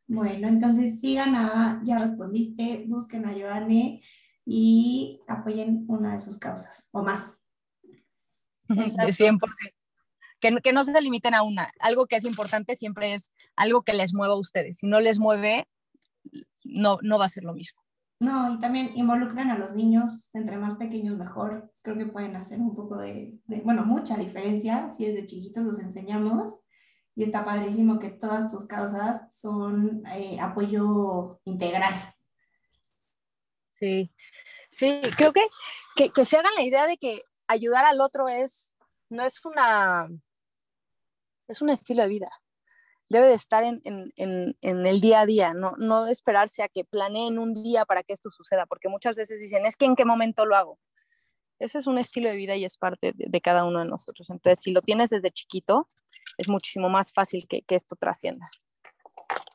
Bueno, 0.07 0.47
entonces 0.47 0.99
sigan 0.99 1.35
a 1.35 1.81
Ya 1.83 1.99
Respondiste, 1.99 2.85
busquen 2.87 3.25
a 3.25 3.33
Joanne 3.33 4.01
y 4.45 5.19
apoyen 5.27 5.85
una 5.87 6.13
de 6.13 6.19
sus 6.21 6.37
causas 6.37 6.89
o 6.91 7.03
más. 7.03 7.37
De 8.67 8.85
100%. 8.85 9.39
Que, 10.39 10.55
que 10.61 10.71
no 10.71 10.83
se 10.83 11.01
limiten 11.01 11.33
a 11.33 11.43
una. 11.43 11.69
Algo 11.79 12.05
que 12.05 12.15
es 12.15 12.23
importante 12.23 12.75
siempre 12.75 13.13
es 13.13 13.31
algo 13.55 13.81
que 13.81 13.93
les 13.93 14.13
mueva 14.13 14.35
a 14.35 14.39
ustedes. 14.39 14.77
Si 14.77 14.87
no 14.87 14.99
les 14.99 15.19
mueve, 15.19 15.67
no, 16.63 16.99
no 17.01 17.17
va 17.17 17.25
a 17.25 17.29
ser 17.29 17.43
lo 17.43 17.53
mismo. 17.53 17.81
No, 18.19 18.53
y 18.53 18.59
también 18.59 18.91
involucran 18.95 19.51
a 19.51 19.57
los 19.57 19.73
niños, 19.73 20.29
entre 20.33 20.57
más 20.57 20.75
pequeños 20.75 21.17
mejor. 21.17 21.71
Creo 21.81 21.97
que 21.97 22.05
pueden 22.07 22.35
hacer 22.35 22.59
un 22.59 22.75
poco 22.75 22.97
de, 22.97 23.39
bueno, 23.63 23.85
mucha 23.85 24.17
diferencia 24.17 24.89
si 24.89 25.05
desde 25.05 25.25
chiquitos 25.25 25.63
los 25.63 25.79
enseñamos. 25.79 26.59
Y 27.17 27.23
está 27.23 27.43
padrísimo 27.43 27.99
que 27.99 28.09
todas 28.09 28.49
tus 28.49 28.65
causas 28.65 29.35
son 29.35 30.05
eh, 30.15 30.39
apoyo 30.39 31.41
integral. 31.43 32.15
Sí, 33.73 34.09
sí, 34.69 35.01
creo 35.17 35.33
que, 35.33 35.45
que, 35.95 36.11
que 36.11 36.23
se 36.23 36.37
hagan 36.37 36.55
la 36.55 36.63
idea 36.63 36.87
de 36.87 36.97
que 36.97 37.23
ayudar 37.47 37.83
al 37.83 37.99
otro 37.99 38.29
es 38.29 38.77
no 39.09 39.23
es 39.23 39.43
una, 39.45 40.09
es 41.47 41.61
un 41.61 41.69
estilo 41.69 42.03
de 42.03 42.09
vida. 42.09 42.29
Debe 43.09 43.27
de 43.27 43.35
estar 43.35 43.63
en, 43.63 44.11
el 44.61 45.01
día 45.01 45.21
a 45.21 45.25
día, 45.25 45.53
no, 45.53 45.73
no 45.77 46.07
esperarse 46.07 46.61
a 46.61 46.67
que 46.67 46.83
planeen 46.83 47.39
un 47.39 47.53
día 47.53 47.85
para 47.85 48.03
que 48.03 48.11
esto 48.11 48.29
suceda, 48.29 48.65
porque 48.65 48.89
muchas 48.89 49.15
veces 49.15 49.39
dicen, 49.39 49.65
es 49.65 49.77
que 49.77 49.85
en 49.85 49.95
qué 49.95 50.03
momento 50.03 50.45
lo 50.45 50.57
hago. 50.57 50.79
Ese 51.57 51.79
es 51.79 51.87
un 51.87 51.97
estilo 51.97 52.29
de 52.29 52.35
vida 52.35 52.55
y 52.57 52.65
es 52.65 52.77
parte 52.77 53.13
de, 53.15 53.41
cada 53.41 53.63
uno 53.63 53.79
de 53.79 53.85
nosotros. 53.85 54.29
Entonces, 54.29 54.61
si 54.61 54.71
lo 54.71 54.81
tienes 54.81 55.09
desde 55.09 55.31
chiquito, 55.31 55.87
es 56.37 56.47
muchísimo 56.47 56.89
más 56.89 57.11
fácil 57.11 57.47
que, 57.47 57.61
que 57.61 57.75
esto 57.75 57.95
trascienda. 57.95 58.49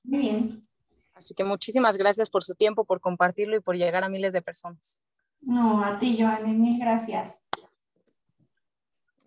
Muy 0.04 0.18
bien. 0.18 0.68
Así 1.14 1.34
que 1.34 1.44
muchísimas 1.44 1.96
gracias 1.96 2.30
por 2.30 2.42
su 2.42 2.54
tiempo, 2.54 2.84
por 2.84 3.00
compartirlo 3.00 3.56
y 3.56 3.60
por 3.60 3.76
llegar 3.76 4.04
a 4.04 4.08
miles 4.08 4.32
de 4.32 4.42
personas. 4.42 5.00
No, 5.40 5.84
a 5.84 5.98
ti, 5.98 6.16
Joanne, 6.18 6.52
mil 6.52 6.78
gracias. 6.78 7.42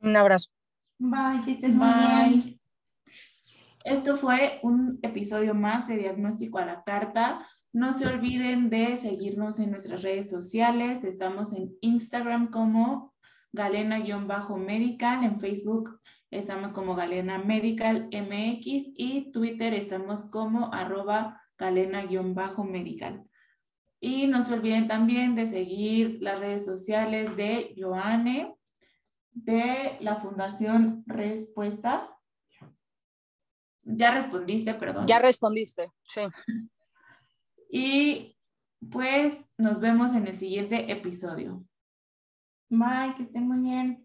Un 0.02 0.16
abrazo. 0.16 0.52
Bye, 0.98 1.42
que 1.44 1.52
estés 1.52 1.74
muy 1.74 1.88
bien. 1.94 2.60
Esto 3.84 4.18
fue 4.18 4.60
un 4.64 5.00
episodio 5.04 5.54
más 5.54 5.88
de 5.88 5.98
Diagnóstico 5.98 6.58
a 6.58 6.66
la 6.66 6.84
Carta. 6.84 7.48
No 7.72 7.94
se 7.94 8.08
olviden 8.08 8.70
de 8.70 8.98
seguirnos 8.98 9.60
en 9.60 9.72
nuestras 9.72 10.02
redes 10.02 10.30
sociales. 10.30 11.04
Estamos 11.04 11.54
en 11.54 11.76
Instagram 11.82 12.50
como 12.50 13.14
Galena-Medical, 13.52 15.24
en 15.24 15.40
Facebook 15.40 16.00
estamos 16.32 16.74
como 16.74 16.96
Galena 16.96 17.38
Medical 17.38 18.10
MX 18.12 18.94
y 18.96 19.32
Twitter 19.32 19.74
estamos 19.74 20.30
como 20.30 20.74
arroba 20.74 21.42
Galena-Medical. 21.58 23.24
Y 24.00 24.28
no 24.28 24.42
se 24.42 24.54
olviden 24.54 24.88
también 24.88 25.36
de 25.36 25.46
seguir 25.46 26.22
las 26.22 26.40
redes 26.40 26.66
sociales 26.66 27.36
de 27.36 27.74
Joanne, 27.78 28.56
de 29.32 29.98
la 30.02 30.18
Fundación 30.18 31.04
Respuesta. 31.08 32.10
Ya 33.84 34.12
respondiste, 34.12 34.74
perdón. 34.74 35.06
Ya 35.08 35.20
respondiste, 35.20 35.92
sí. 36.04 36.22
Y 37.68 38.38
pues 38.92 39.44
nos 39.58 39.82
vemos 39.82 40.14
en 40.14 40.28
el 40.28 40.38
siguiente 40.38 40.90
episodio. 40.92 41.66
Bye, 42.70 43.16
que 43.18 43.24
estén 43.24 43.48
muy 43.48 43.60
bien. 43.60 44.05